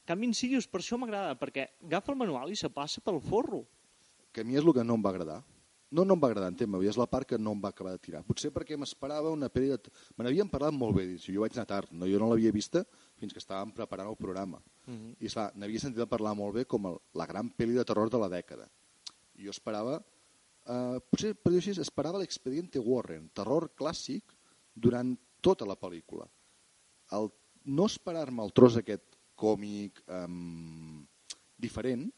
[0.01, 3.61] En canvi, Insidious per això m'agrada, perquè agafa el manual i se passa pel forro.
[4.33, 5.41] Que a mi és el que no em va agradar.
[5.91, 7.99] No, no em va agradar, entén és la part que no em va acabar de
[7.99, 8.21] tirar.
[8.23, 9.73] Potser perquè m'esperava una pel·li...
[9.73, 9.91] De...
[10.15, 12.85] Me n'havien parlat molt bé, dic, jo vaig anar tard, no, jo no l'havia vista
[13.19, 14.61] fins que estàvem preparant el programa.
[14.85, 15.15] Mm -hmm.
[15.19, 18.17] I esclar, n'havia sentit parlar molt bé com el, la gran pel·li de terror de
[18.17, 18.69] la dècada.
[19.35, 20.01] I jo esperava,
[20.65, 24.23] eh, potser per dir així, esperava l'expediente Warren, terror clàssic
[24.73, 26.25] durant tota la pel·lícula.
[27.11, 27.31] El
[27.65, 29.10] no esperar-me el tros aquest
[29.41, 30.25] còmic eh,
[31.61, 32.09] diferent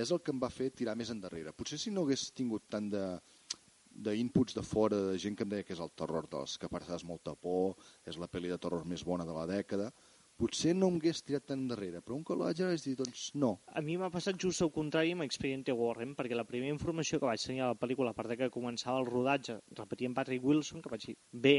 [0.00, 1.52] és el que em va fer tirar més endarrere.
[1.56, 3.04] Potser si no hagués tingut tant de
[3.90, 7.02] d'inputs de fora, de gent que em deia que és el terror dels que passaves
[7.04, 7.74] molta por,
[8.06, 9.90] és la pel·li de terror més bona de la dècada,
[10.40, 13.50] potser no em hagués tirat tan endarrere, però un cop veure vaig dir, doncs no.
[13.76, 17.28] A mi m'ha passat just el contrari amb Expediente Warren, perquè la primera informació que
[17.28, 20.80] vaig tenir a la pel·lícula, a part de que començava el rodatge, repetien Patrick Wilson,
[20.80, 21.16] que vaig dir,
[21.48, 21.58] bé,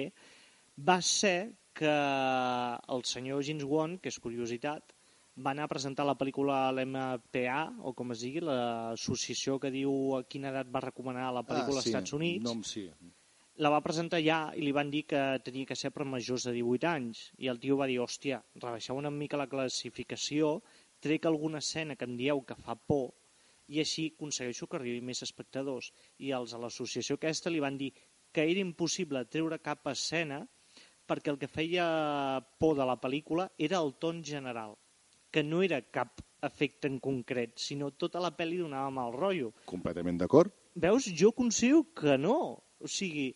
[0.89, 1.91] va ser que
[2.95, 4.93] el senyor James Wan, que és curiositat,
[5.41, 9.93] va anar a presentar la pel·lícula a l'MPA, o com es digui, l'associació que diu
[10.17, 12.89] a quina edat va recomanar la pel·lícula als Estats Units, Ah, No, sí.
[13.61, 16.51] la va presentar ja i li van dir que tenia que ser per majors de
[16.51, 17.31] 18 anys.
[17.37, 20.61] I el tio va dir, hòstia, rebaixeu una mica la classificació,
[20.99, 23.13] trec alguna escena que em dieu que fa por
[23.67, 25.91] i així aconsegueixo que arribi més espectadors.
[26.19, 27.93] I els a l'associació aquesta li van dir
[28.33, 30.47] que era impossible treure cap escena
[31.07, 31.85] perquè el que feia
[32.59, 34.75] por de la pel·lícula era el ton general,
[35.31, 39.51] que no era cap efecte en concret, sinó tota la pel·li donava mal rotllo.
[39.65, 40.51] Completament d'acord.
[40.75, 42.63] Veus, jo considero que no.
[42.81, 43.29] O sigui,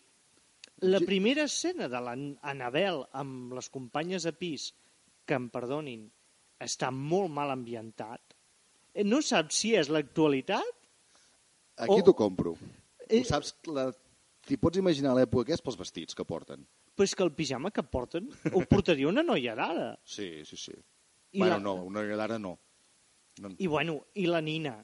[0.82, 4.72] la Jo- primera escena de l'Anabel amb les companyes de pis,
[5.26, 6.08] que em perdonin,
[6.58, 8.34] està molt mal ambientat.
[8.94, 10.64] Eh, No saps si és l'actualitat?
[11.76, 12.02] Aquí Oh.
[12.02, 12.56] t'ho compro.
[13.08, 13.20] Eh.
[13.20, 13.24] Eh...
[13.24, 13.90] Saps, la...
[14.46, 16.64] t'hi pots imaginar l'època que és pels vestits que porten.
[16.96, 19.90] Però és que el pijama que porten ho portaria una noia d'ara.
[20.04, 20.72] Sí, sí, sí.
[21.36, 22.54] I bueno, la- no, una noia d'ara no.
[23.42, 23.50] no.
[23.58, 24.78] I bueno, i la nina,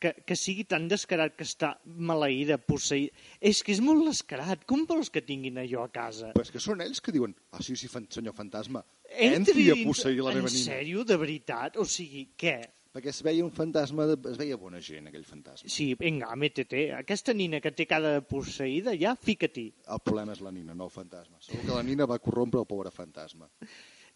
[0.00, 3.12] que, que sigui tan descarat que està maleïda, posseïda...
[3.40, 4.62] És que és molt descarat.
[4.64, 6.30] Com vols que tinguin allò a casa?
[6.32, 9.70] Però és que són ells que diuen, ah, sí, sí, fan, senyor fantasma, Entri entri
[9.72, 10.64] a posseir la meva En nina.
[10.72, 11.04] sèrio?
[11.04, 11.76] De veritat?
[11.76, 12.56] O sigui, què?
[12.94, 14.16] Perquè es veia un fantasma, de...
[14.30, 15.68] es veia bona gent, aquell fantasma.
[15.70, 16.86] Sí, vinga, métete.
[16.96, 19.66] Aquesta nina que té cada posseïda, ja fica-t'hi.
[19.92, 21.36] El problema és la nina, no el fantasma.
[21.44, 23.50] Segur que la nina va corrompre el pobre fantasma.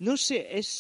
[0.03, 0.71] No sé, és...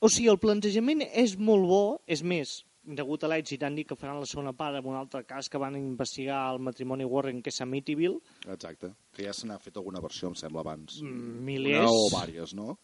[0.00, 3.96] o sigui, el plantejament és molt bo, és més, degut a l'èxit han dit que
[3.98, 7.52] faran la segona part en un altre cas que van investigar el matrimoni Warren, que
[7.52, 8.18] és Amityville,
[8.48, 8.92] Exacte.
[9.14, 11.00] Que ja se n'ha fet alguna versió, em sembla, abans.
[11.02, 11.84] Mm, milers.
[11.84, 12.78] Una o vàries, no?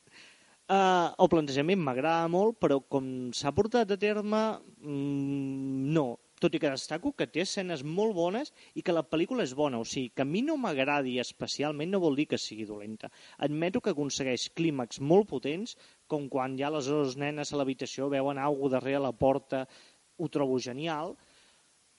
[0.67, 3.05] Uh, el plantejament m'agrada molt, però com
[3.39, 4.41] s'ha portat a terme,
[4.83, 6.07] mm, no.
[6.43, 9.79] Tot i que destaco que té escenes molt bones i que la pel·lícula és bona.
[9.79, 13.13] O sigui, que a mi no m'agradi especialment no vol dir que sigui dolenta.
[13.39, 15.77] Admeto que aconsegueix clímax molt potents,
[16.09, 19.67] com quan ja les dues nenes a l'habitació veuen algú darrere la porta,
[20.19, 21.15] ho trobo genial,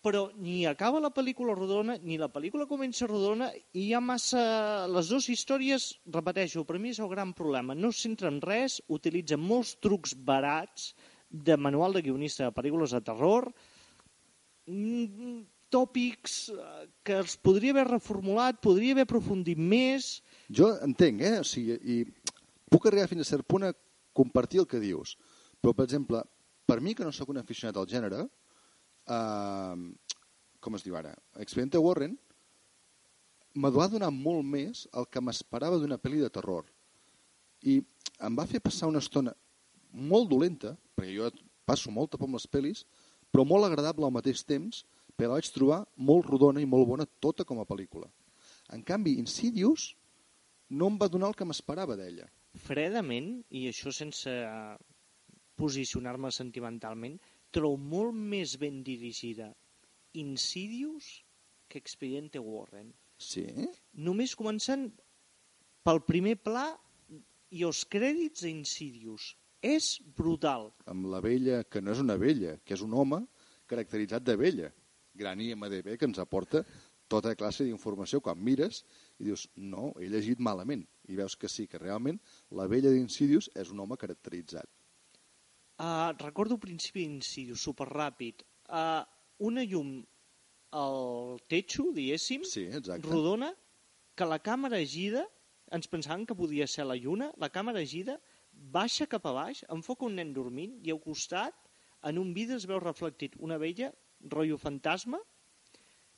[0.07, 4.43] però ni acaba la pel·lícula rodona, ni la pel·lícula comença rodona, i hi ha massa...
[4.87, 7.75] Les dues històries, repeteixo, per mi és el gran problema.
[7.75, 10.93] No es centra en res, utilitza molts trucs barats
[11.27, 13.49] de manual de guionista de pel·lícules de terror,
[14.71, 15.41] mm,
[15.75, 20.21] tòpics eh, que els podria haver reformulat, podria haver aprofundit més...
[20.47, 21.35] Jo entenc, eh?
[21.43, 21.99] O sigui, i
[22.71, 23.75] puc arribar fins a cert punt a
[24.15, 25.17] compartir el que dius.
[25.59, 26.23] Però, per exemple,
[26.67, 28.23] per mi, que no sóc un aficionat al gènere,
[29.07, 29.75] eh,
[30.59, 32.17] com es diu ara, Expediente Warren,
[33.57, 36.67] me va donar molt més el que m'esperava d'una pel·li de terror.
[37.65, 37.79] I
[38.27, 39.33] em va fer passar una estona
[40.11, 41.31] molt dolenta, perquè jo
[41.65, 42.83] passo molta por amb les pel·lis,
[43.31, 44.83] però molt agradable al mateix temps,
[45.15, 45.79] perquè la vaig trobar
[46.09, 48.09] molt rodona i molt bona tota com a pel·lícula.
[48.75, 49.93] En canvi, Insidious
[50.69, 52.27] no em va donar el que m'esperava d'ella.
[52.67, 54.31] Fredament, i això sense
[55.57, 57.17] posicionar-me sentimentalment,
[57.53, 59.51] trobo molt més ben dirigida
[60.17, 61.09] Insidious
[61.67, 62.93] que Expediente Warren.
[63.17, 63.45] Sí?
[63.93, 64.87] Només començant
[65.87, 66.67] pel primer pla
[67.53, 69.33] i els crèdits d'Insidious.
[69.67, 70.69] És brutal.
[70.91, 73.23] Amb la vella, que no és una vella, que és un home
[73.67, 74.69] caracteritzat de vella.
[75.17, 76.61] Gran IMDB que ens aporta
[77.09, 78.83] tota classe d'informació quan mires
[79.17, 80.83] i dius, no, he llegit malament.
[81.09, 82.19] I veus que sí, que realment
[82.51, 84.69] la vella d'Insidious és un home caracteritzat.
[85.77, 87.03] Uh, recordo principi
[87.53, 88.41] superràpid.
[88.67, 89.03] Uh,
[89.45, 89.99] una llum
[90.73, 93.07] al techo, diguéssim, Sí, exacte.
[93.07, 93.51] rodona,
[94.15, 95.21] que la càmera gira,
[95.71, 98.17] ens pensàvem que podia ser la lluna, la càmera gira,
[98.51, 101.53] baixa cap a baix, enfoca un nen dormint i al costat,
[102.03, 103.91] en un vidre es veu reflectit una vella,
[104.33, 105.19] rotllo fantasma.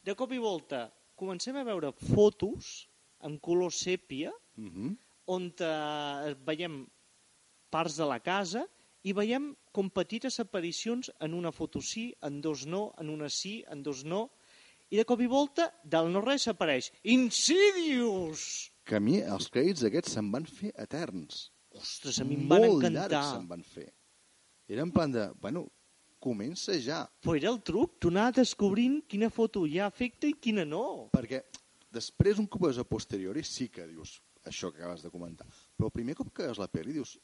[0.04, 0.86] De cop i volta
[1.20, 2.88] comencem a veure fotos
[3.28, 4.96] en color sèpia, Uh -huh.
[5.28, 6.86] on eh, veiem
[7.70, 8.68] parts de la casa
[9.04, 13.64] i veiem com petites aparicions en una foto sí, en dos no, en una sí,
[13.72, 14.30] en dos no,
[14.90, 18.72] i de cop i volta, del no-res apareix Insidious!
[18.84, 21.50] Que a mi els crèdits aquests se'n van fer eterns.
[21.78, 23.10] Ostres, a mi em van Molt encantar.
[23.12, 23.86] llargs se'n van fer.
[24.70, 25.68] Era en plan de, bueno,
[26.20, 27.04] comença ja.
[27.22, 31.10] Però era el truc, tu anaves descobrint quina foto hi ha efecte i quina no.
[31.14, 31.44] Perquè
[31.94, 34.18] després, un cop veus a posteriori, sí que dius
[34.50, 35.46] això que acabes de comentar.
[35.78, 37.18] Però el primer cop que veus la pel·li dius,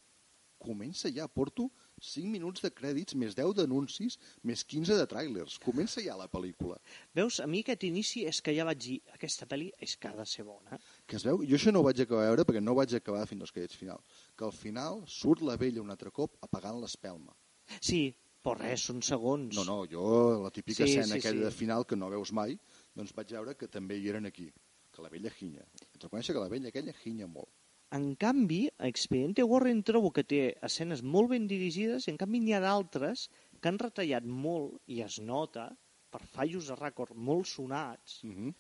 [0.66, 1.68] comença ja, porto
[2.02, 5.60] 5 minuts de crèdits, més 10 d'anuncis, més 15 de tràilers.
[5.64, 6.80] Comença ja la pel·lícula.
[7.16, 10.16] Veus, a mi aquest inici és que ja vaig dir, aquesta pel·li és que ha
[10.18, 10.80] de ser bona.
[11.08, 13.24] Que es veu, jo això no ho vaig acabar de veure perquè no vaig acabar
[13.30, 14.04] fins als crèdits final.
[14.36, 17.36] Que al final surt la vella un altre cop apagant l'espelma.
[17.80, 18.04] Sí,
[18.46, 19.56] però res, són segons.
[19.58, 20.06] No, no, jo
[20.44, 21.46] la típica Sí, escena sí, aquella sí.
[21.50, 22.58] de final que no veus mai,
[22.94, 24.52] doncs vaig veure que també hi eren aquí,
[24.94, 25.66] que la vella ginya.
[25.96, 27.50] De reconèixer que la vella aquella ginya molt.
[27.96, 32.42] En canvi, a Expediente Warren trobo que té escenes molt ben dirigides i en canvi
[32.44, 33.28] n'hi ha d'altres
[33.62, 35.70] que han retallat molt, i es nota,
[36.12, 38.52] per fallos de rècord molt sonats, Uh -huh.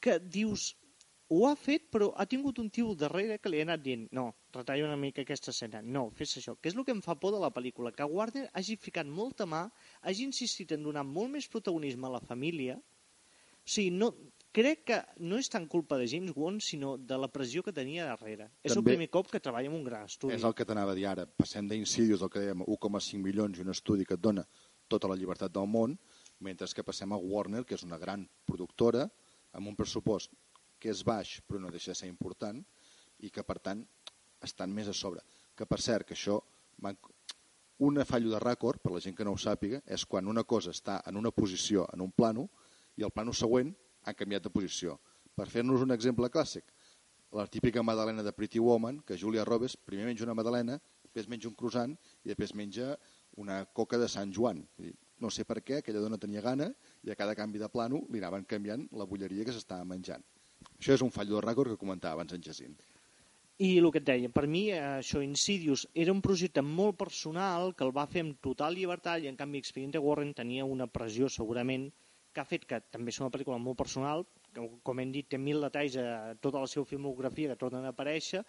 [0.00, 0.74] que dius,
[1.28, 4.34] ho ha fet però ha tingut un tio darrere que li ha anat dient no,
[4.52, 7.32] retalla una mica aquesta escena, no, fes això, que és el que em fa por
[7.32, 9.70] de la pel·lícula, que Warner hagi ficat molta mà,
[10.02, 14.12] hagi insistit en donar molt més protagonisme a la família, o sigui, no,
[14.54, 14.96] crec que
[15.26, 18.50] no és tant culpa de James Wan, sinó de la pressió que tenia darrere.
[18.62, 20.32] És el També- primer cop que treballa en un gran estudi.
[20.34, 21.26] És el que t'anava a dir ara.
[21.26, 24.46] Passem d'Insidious, el que dèiem, 1,5 milions i un estudi que et dona
[24.88, 25.98] tota la llibertat del món,
[26.40, 29.10] mentre que passem a Warner, que és una gran productora,
[29.52, 30.30] amb un pressupost
[30.78, 32.64] que és baix, però no deixa de ser important,
[33.20, 33.86] i que, per tant,
[34.42, 35.20] estan més a sobre.
[35.56, 36.40] Que, per cert, que això...
[36.78, 36.98] van-
[37.78, 40.70] Una fallo de rècord, per la gent que no ho sàpiga, és quan una cosa
[40.70, 42.48] està en una posició, en un plano,
[42.96, 43.74] i el plano següent
[44.04, 44.98] ha canviat de posició.
[45.34, 46.68] Per fer-nos un exemple clàssic,
[47.34, 51.48] la típica madalena de Pretty Woman, que Julia Roberts primer menja una madalena, després menja
[51.50, 52.92] un croissant i després menja
[53.42, 54.62] una coca de Sant Joan.
[55.20, 56.70] No sé per què, aquella dona tenia gana
[57.02, 60.22] i a cada canvi de plano li anaven canviant la bulleria que s'estava menjant.
[60.78, 62.76] Això és un fallo de rècord que comentava abans en Jacint.
[63.62, 67.74] I el que et deia, per mi eh, això, Insidious, era un projecte molt personal
[67.78, 71.28] que el va fer amb total llibertat i en canvi Expediente Warren tenia una pressió
[71.30, 71.86] segurament
[72.34, 75.38] que ha fet que també és una pel·lícula molt personal, que com hem dit té
[75.38, 78.42] mil detalls a tota la seva filmografia que tornen a aparèixer,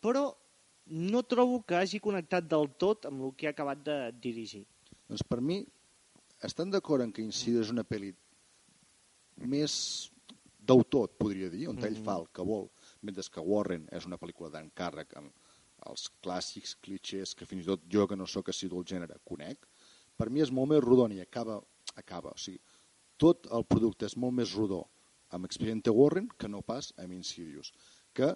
[0.00, 0.28] però
[0.90, 4.64] no trobo que hagi connectat del tot amb el que ha acabat de dirigir.
[5.08, 5.60] Doncs per mi,
[6.46, 8.12] estan d'acord en que Insidious és una pel·li
[9.50, 9.74] més
[10.70, 12.68] d'autor, podria dir, on ell fa el que vol,
[13.02, 15.32] mentre que Warren és una pel·lícula d'encàrrec amb
[15.88, 19.64] els clàssics clichés que fins i tot jo, que no sóc assidu al gènere, conec,
[20.16, 21.60] per mi és molt més rodó i acaba,
[21.96, 22.60] acaba, o sigui,
[23.20, 24.84] tot el producte és molt més rodó
[25.36, 27.72] amb Expediente Warren que no pas amb Insidious.
[28.16, 28.32] Que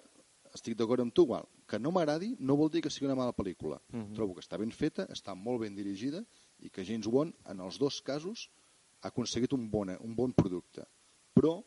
[0.55, 3.35] estic d'acord amb tu, igual, que no m'agradi no vol dir que sigui una mala
[3.35, 3.79] pel·lícula.
[3.91, 4.15] Mm -hmm.
[4.15, 6.23] Trobo que està ben feta, està molt ben dirigida
[6.59, 8.49] i que James Wan, en els dos casos,
[9.01, 10.85] ha aconseguit un bon, un bon producte.
[11.33, 11.63] Però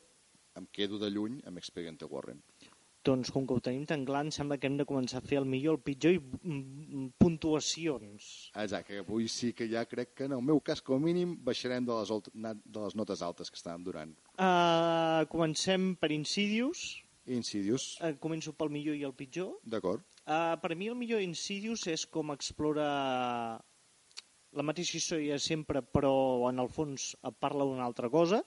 [0.54, 2.42] em quedo de lluny amb Expediente Warren.
[3.06, 5.38] Doncs com que ho tenim tan clar, em sembla que hem de començar a fer
[5.40, 8.50] el millor, el pitjor i mm, puntuacions.
[8.58, 11.36] Exacte, que avui sí que ja crec que en el meu cas, com a mínim,
[11.46, 12.10] baixarem de les,
[12.66, 14.12] de les notes altes que estàvem durant.
[14.34, 16.98] Uh, comencem per Insidious.
[17.28, 19.54] Insidious, Uh, començo pel millor i el pitjor.
[19.64, 20.04] d'acord?
[20.26, 22.88] Uh, per mi el millor Insidious és com explora
[24.56, 28.42] la mateixa història sempre, però en el fons parla d'una altra cosa.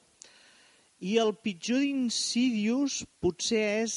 [1.02, 3.96] I el pitjor d'Insidious potser és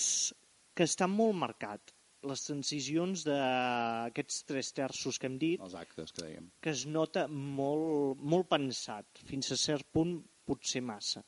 [0.75, 1.93] que està molt marcat.
[2.25, 6.47] Les transicions d'aquests tres terços que hem dit, Els actes que dèiem.
[6.61, 11.22] que es nota molt, molt pensat, fins a cert punt potser massa.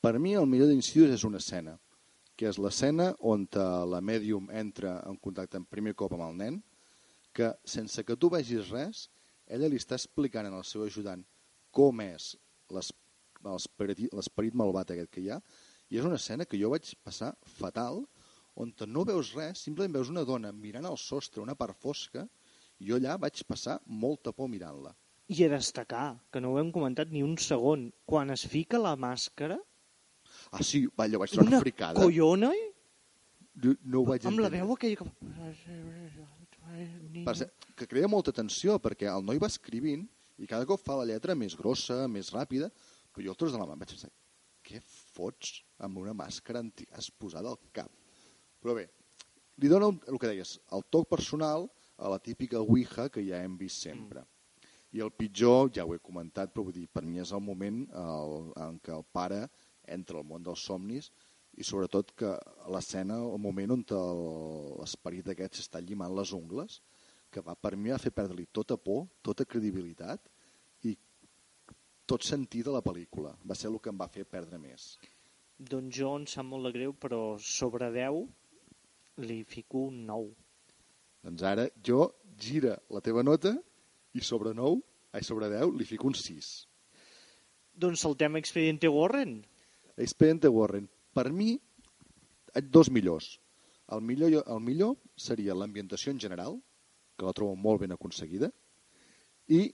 [0.00, 1.76] Per mi el millor d'Insidious és una escena,
[2.34, 6.62] que és l'escena on la mèdium entra en contacte en primer cop amb el nen,
[7.32, 9.10] que sense que tu vegis res,
[9.46, 11.22] ella li està explicant al seu ajudant
[11.70, 12.32] com és
[12.70, 12.92] l'es-
[13.44, 15.38] l'esperit l'esperit malvat aquest que hi ha,
[15.90, 18.06] i és una escena que jo vaig passar fatal,
[18.54, 22.26] on no veus res, simplement veus una dona mirant al sostre, una part fosca,
[22.78, 24.94] i jo allà vaig passar molta por mirant-la.
[25.32, 28.96] I a destacar, que no ho hem comentat ni un segon, quan es fica la
[28.96, 29.58] màscara,
[30.52, 32.00] Ah, sí, va, allò vaig trobar una una fricada.
[32.00, 32.50] collona
[33.62, 34.62] No, no ho vaig amb la entendre.
[34.62, 35.04] veu aquella que...
[37.26, 40.06] Per cert, que crea molta tensió perquè el noi va escrivint
[40.40, 42.70] i cada cop fa la lletra més grossa, més ràpida,
[43.12, 44.08] però jo el tros de la mà vaig pensar
[44.64, 47.90] què fots amb una màscara antigàs posada al cap?
[48.62, 48.86] Però bé,
[49.58, 51.66] li dona un, el que deies, el toc personal
[51.98, 54.22] a la típica ouija que ja hem vist sempre.
[54.92, 57.84] I el pitjor, ja ho he comentat, però vull dir, per mi és el moment
[57.96, 59.46] el, en què el pare
[59.96, 61.10] entra al món dels somnis
[61.58, 62.32] i sobretot que
[62.72, 63.84] l'escena, el moment on
[64.80, 66.78] l'esperit aquest s'està llimant les ungles,
[67.32, 70.28] que va, per mi va fer perdre-li tota por, tota credibilitat
[70.88, 70.94] i
[72.08, 73.32] tot sentit de la pel·lícula.
[73.48, 74.94] Va ser el que em va fer perdre més.
[75.58, 78.24] Doncs jo em sap molt de greu, però sobre 10
[79.16, 80.32] li fico un 9.
[81.22, 82.08] Doncs ara jo
[82.38, 83.52] gira la teva nota
[84.12, 84.80] i sobre 9,
[85.12, 86.50] ai, sobre 10, li fico un 6.
[87.74, 89.40] Doncs saltem Expediente Warren.
[89.96, 90.88] Expediente Warren.
[91.12, 91.54] Per mi,
[92.70, 93.38] dos millors.
[93.92, 96.56] El millor, el millor seria l'ambientació en general,
[97.16, 98.48] que la trobo molt ben aconseguida,
[99.52, 99.66] i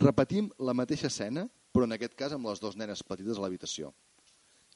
[0.00, 3.92] repetim la mateixa escena, però en aquest cas amb les dues nenes petites a l'habitació.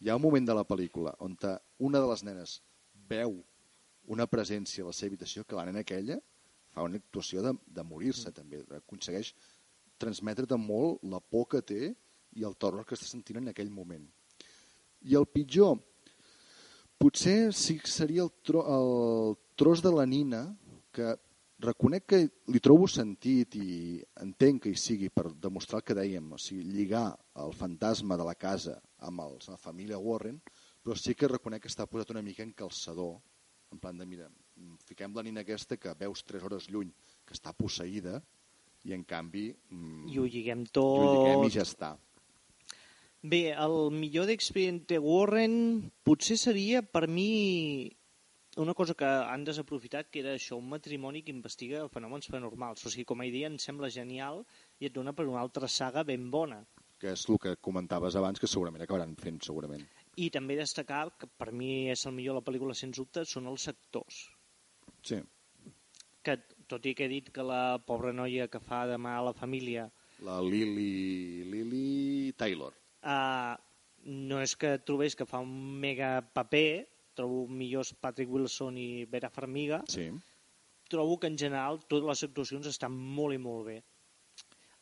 [0.01, 1.37] Hi ha un moment de la pel·lícula on
[1.79, 2.61] una de les nenes
[3.09, 3.39] veu
[4.13, 6.19] una presència a la seva habitació que la nena aquella
[6.75, 9.33] fa una actuació de, de morir-se també, aconsegueix
[9.99, 11.95] transmetre't molt la por que té
[12.37, 14.05] i el terror que està sentint en aquell moment.
[15.09, 15.79] I el pitjor,
[17.01, 20.43] potser sí que seria el, tro, el tros de la Nina,
[20.93, 21.15] que
[21.65, 22.19] reconec que
[22.53, 26.67] li trobo sentit i entenc que hi sigui per demostrar el que dèiem, o sigui,
[26.69, 27.09] lligar
[27.41, 28.77] el fantasma de la casa
[29.09, 30.41] amb els, la família Warren,
[30.87, 33.17] però sí que reconec que està posat una mica en calçador,
[33.75, 34.29] en plan de, mira,
[34.87, 36.93] fiquem la nina aquesta que veus 3 hores lluny,
[37.27, 38.21] que està posseïda,
[38.87, 39.49] i en canvi...
[39.75, 41.01] mm, I ho lliguem i tot.
[41.03, 41.97] ho lliguem i ja està.
[43.27, 47.91] Bé, el millor d'Expediente Warren potser seria per mi
[48.63, 52.87] una cosa que han desaprofitat, que era això, un matrimoni que investiga fenòmens paranormals.
[52.87, 54.45] O sigui, com a idea em sembla genial
[54.79, 56.63] i et dona per una altra saga ben bona.
[56.97, 59.83] que és el que comentaves abans, que segurament acabaran fent, segurament.
[60.17, 63.67] I també destacar que per mi és el millor la pel·lícula, sens dubte, són els
[63.69, 64.23] actors.
[65.05, 65.19] Sí.
[66.25, 69.25] Que, tot i que he dit que la pobra noia que fa de mà a
[69.29, 69.85] la família
[70.25, 72.73] La Lily, Lily Taylor.
[73.05, 73.55] uh,
[74.07, 79.29] no és que trobés que fa un mega paper, trobo millors Patrick Wilson i Vera
[79.31, 80.09] Farmiga, Sí.
[80.89, 83.83] trobo que en general totes les actuacions estan molt i molt bé.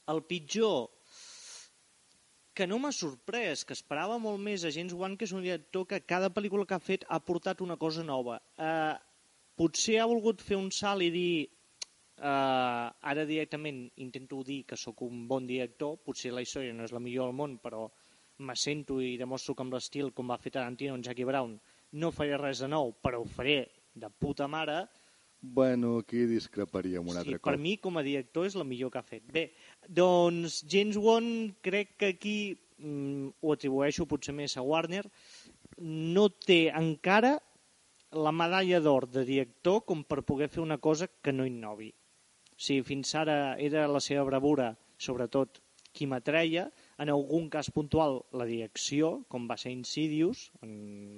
[0.09, 0.91] El pitjor,
[2.55, 5.87] que no m'ha sorprès, que esperava molt més a James Wan, que és un director
[5.91, 8.39] que cada pel·lícula que ha fet ha portat una cosa nova.
[8.57, 8.95] Uh,
[9.59, 11.33] potser ha volgut fer un salt i dir
[12.21, 16.95] uh, ara directament intento dir que sóc un bon director, potser la història no és
[16.95, 17.89] la millor del món, però
[18.39, 21.59] m'assento i demostro que amb l'estil com va fer Tarantino en Jackie Brown
[21.95, 24.85] no faré res de nou, però ho faré de puta mare,
[25.45, 27.61] Bueno, aquí discreparia amb un Sí, altre per cop.
[27.61, 29.27] mi, com a director, és la millor que ha fet.
[29.29, 29.43] Bé,
[29.89, 32.37] doncs James Wan crec que aquí
[32.79, 35.05] mm, ho atribueixo potser més a Warner,
[35.81, 37.35] no té encara
[38.15, 41.91] la medalla d'or de director com per poder fer una cosa que no innovi.
[42.55, 45.59] O sigui, fins ara era la seva bravura, sobretot,
[45.95, 46.65] qui m'atreia,
[47.03, 50.73] en algun cas puntual la direcció, com va ser Insidious, en,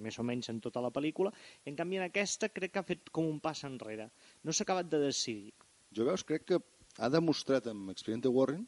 [0.05, 1.33] més o menys en tota la pel·lícula,
[1.65, 4.11] en canvi en aquesta crec que ha fet com un pas enrere.
[4.45, 5.55] No s'ha acabat de decidir.
[5.97, 6.61] Jo veus, crec que
[6.99, 8.67] ha demostrat amb Expediente Warren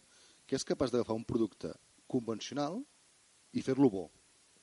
[0.49, 1.73] que és capaç d'agafar un producte
[2.09, 2.81] convencional
[3.53, 4.11] i fer-lo bo.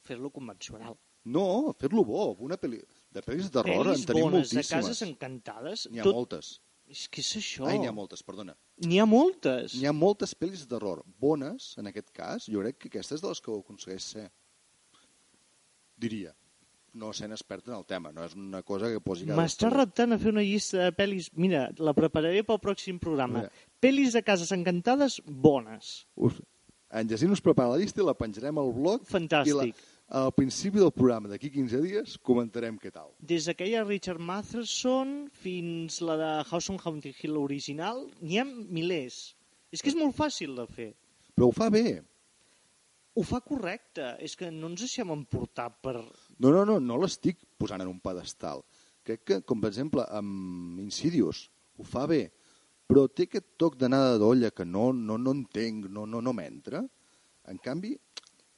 [0.05, 0.97] fer-lo convencional.
[1.26, 2.36] No, fer-lo bo.
[2.45, 2.78] Una pel·li...
[3.16, 4.70] De pel·lis de Pel·lis en tenim bones de moltíssimes.
[4.70, 5.88] cases encantades.
[5.89, 6.13] N'hi ha tot...
[6.13, 6.59] moltes.
[6.86, 7.66] És que és això.
[7.66, 8.53] Ai, n'hi ha moltes, perdona.
[8.86, 9.74] N'hi ha moltes.
[9.74, 12.45] N'hi ha moltes pel·lis de terror bones, en aquest cas.
[12.45, 14.28] Jo crec que aquesta és de les que ho aconsegueix ser.
[15.97, 16.36] Diria.
[16.96, 20.20] No sent expert en el tema, no és una cosa que posi M'està reptant a
[20.22, 21.28] fer una llista de pel·lis...
[21.36, 23.43] Mira, la prepararé pel pròxim programa.
[23.43, 23.66] Mira.
[23.84, 26.06] Pel·lis de cases encantades bones.
[26.16, 26.39] Us...
[26.96, 29.04] En Jacint us prepara la llista i la penjarem al blog.
[29.10, 29.52] Fantàstic.
[29.52, 29.91] I la...
[30.22, 33.10] al principi del programa, d'aquí 15 dies, comentarem què tal.
[33.20, 39.34] Des d'aquella Richard Matheson fins la de House on Haunted Hill original, n'hi ha milers.
[39.76, 40.93] És que és molt fàcil de fer.
[41.36, 42.00] Però ho fa bé.
[43.16, 44.14] Ho fa correcte.
[44.24, 45.98] És que no ens deixem emportar per...
[46.39, 48.63] No, no, no, no l'estic posant en un pedestal.
[49.05, 51.45] Crec que, com per exemple, amb Insidious,
[51.79, 52.23] ho fa bé,
[52.89, 56.83] però té aquest toc d'anada d'olla que no, no, no entenc, no, no, no m'entra.
[57.51, 57.93] En canvi,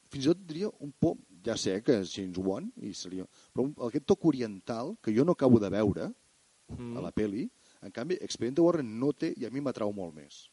[0.08, 3.68] fins i tot diria un poc, ja sé que és James Wan, i seria, però
[3.86, 6.08] aquest toc oriental que jo no acabo de veure
[6.76, 6.96] Mm.
[6.96, 7.48] a la peli,
[7.82, 10.48] en canvi, Expediente Warren no té i a mi m'atrau molt més.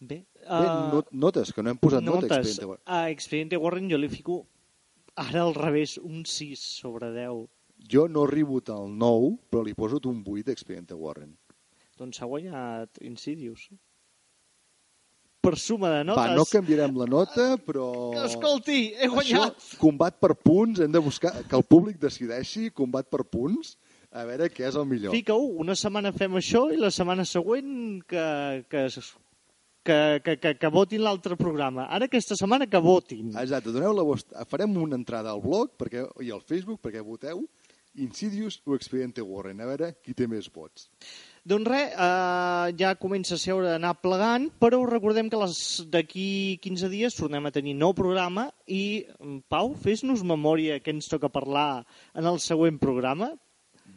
[0.00, 2.38] Bé, Bé, uh, not, notes, que no hem posat nota a notes.
[2.38, 3.58] Expediente Warren.
[3.60, 4.38] A Warren jo li fico
[5.20, 7.46] ara al revés, un 6 sobre 10.
[7.90, 11.36] Jo no arribo al 9, però li poso un 8 a Expediente Warren.
[12.00, 13.68] Doncs s'ha guanyat Insidious.
[15.40, 16.20] Per suma de notes.
[16.20, 18.12] Va, no canviarem la nota, però...
[18.26, 19.56] Escolti, he guanyat!
[19.56, 23.78] Això, combat per punts, hem de buscar que el públic decideixi, combat per punts,
[24.12, 25.14] a veure què és el millor.
[25.16, 28.26] Fica-ho, una setmana fem això i la setmana següent que,
[28.68, 28.84] que,
[29.84, 31.86] que, que, que, que votin l'altre programa.
[31.88, 33.32] Ara aquesta setmana que votin.
[33.40, 34.44] Exacte, doneu la vostra...
[34.50, 37.46] farem una entrada al blog perquè, i al Facebook perquè voteu
[37.94, 40.86] Insidious o Expediente Warren, a veure qui té més vots.
[41.42, 45.40] Doncs res, eh, ja comença a seure anar plegant, però recordem que
[45.90, 51.08] d'aquí 15 dies tornem a tenir nou programa i, mm, Pau, fes-nos memòria que ens
[51.08, 53.32] toca parlar en el següent programa.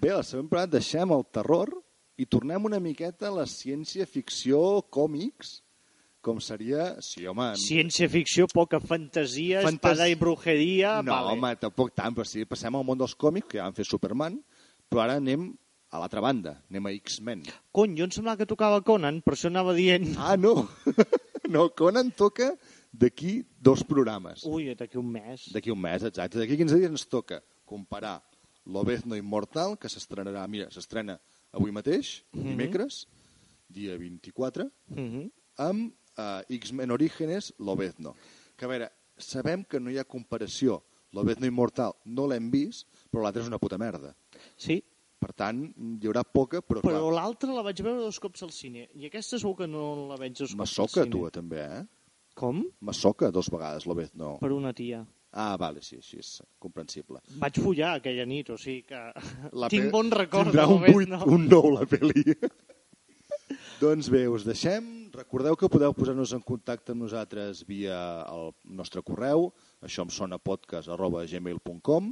[0.01, 1.69] Bé, la següent part deixem el terror
[2.17, 5.61] i tornem una miqueta a la ciència-ficció còmics,
[6.23, 6.93] com seria...
[7.03, 7.49] Sí, home...
[7.59, 10.95] Ciència-ficció, poca fantasia, Fantas- espada i brujeria...
[11.03, 11.33] No, vale.
[11.35, 14.39] home, tampoc tant, però sí, passem al món dels còmics, que ja vam fer Superman,
[14.89, 15.49] però ara anem
[15.93, 17.43] a l'altra banda, anem a X-Men.
[17.75, 20.15] Cony, jo em semblava que tocava Conan, per això anava dient...
[20.17, 20.55] Ah, no!
[21.53, 22.53] no, Conan toca
[22.93, 24.41] d'aquí dos programes.
[24.49, 25.49] Ui, d'aquí un mes.
[25.53, 26.39] D'aquí un mes, exacte.
[26.41, 28.19] D'aquí 15 dies ens toca comparar
[28.65, 31.17] L'Obezno Immortal, que s'estrenarà, mira, s'estrena
[31.53, 32.43] avui mateix, Mhm.
[32.53, 33.03] dimecres,
[33.69, 35.27] dia 24, Mhm.
[35.61, 38.15] amb eh, X-Men Orígenes, L'Obezno.
[38.57, 40.81] Que a veure, sabem que no hi ha comparació.
[41.13, 44.15] L'Obezno Immortal no l'hem vist, però l'altre és una puta merda.
[44.57, 44.81] Sí,
[45.23, 48.89] Per tant, hi haurà poca, però, però l'altra la vaig veure dos cops al cine,
[48.99, 51.13] i aquesta segur que no la veig dos cops al Massoca, cine.
[51.13, 51.85] tu, també, eh?
[52.35, 52.59] Com?
[52.83, 54.33] Massoca dos vegades, L'Obezno.
[54.41, 54.99] Per una tia.
[55.31, 57.21] Ah, vale, sí, sí, és comprensible.
[57.39, 58.99] Vaig follar aquella nit, o sigui que
[59.61, 60.51] La tinc pe- bon record.
[60.51, 61.21] Tindrà un, l'Obezno.
[61.23, 62.25] 8, un 9 la pel·li.
[63.83, 64.91] doncs bé, us deixem.
[65.13, 67.97] Recordeu que podeu posar-nos en contacte amb nosaltres via
[68.31, 68.49] el
[68.79, 69.51] nostre correu,
[69.85, 72.09] això em sona podcast arroba gmail.com,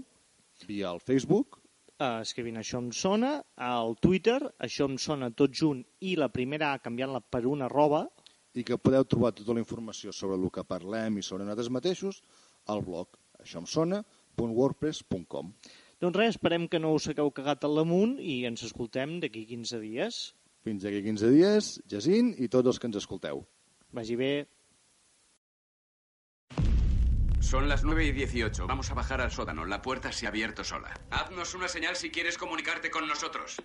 [0.69, 1.61] via el Facebook,
[2.01, 3.27] Uh, escrivint això em sona,
[3.61, 7.99] al Twitter, això em sona tot junt, i la primera A canviant-la per una arroba,
[8.57, 12.23] i que podeu trobar tota la informació sobre el que parlem i sobre nosaltres mateixos
[12.73, 15.53] al blog això em sona.wordpress.com.
[16.01, 19.81] Doncs res, esperem que no us hagueu cagat al damunt i ens escoltem d'aquí 15
[19.85, 20.21] dies.
[20.63, 23.45] Fins aquí 15 dies, Jacint i tots els que ens escolteu.
[23.97, 24.33] Vagi bé.
[27.41, 28.67] Son las 9 y 18.
[28.67, 29.65] Vamos a bajar al sótano.
[29.65, 30.93] La puerta se ha abierto sola.
[31.09, 33.57] Haznos una señal si quieres comunicarte con nosotros.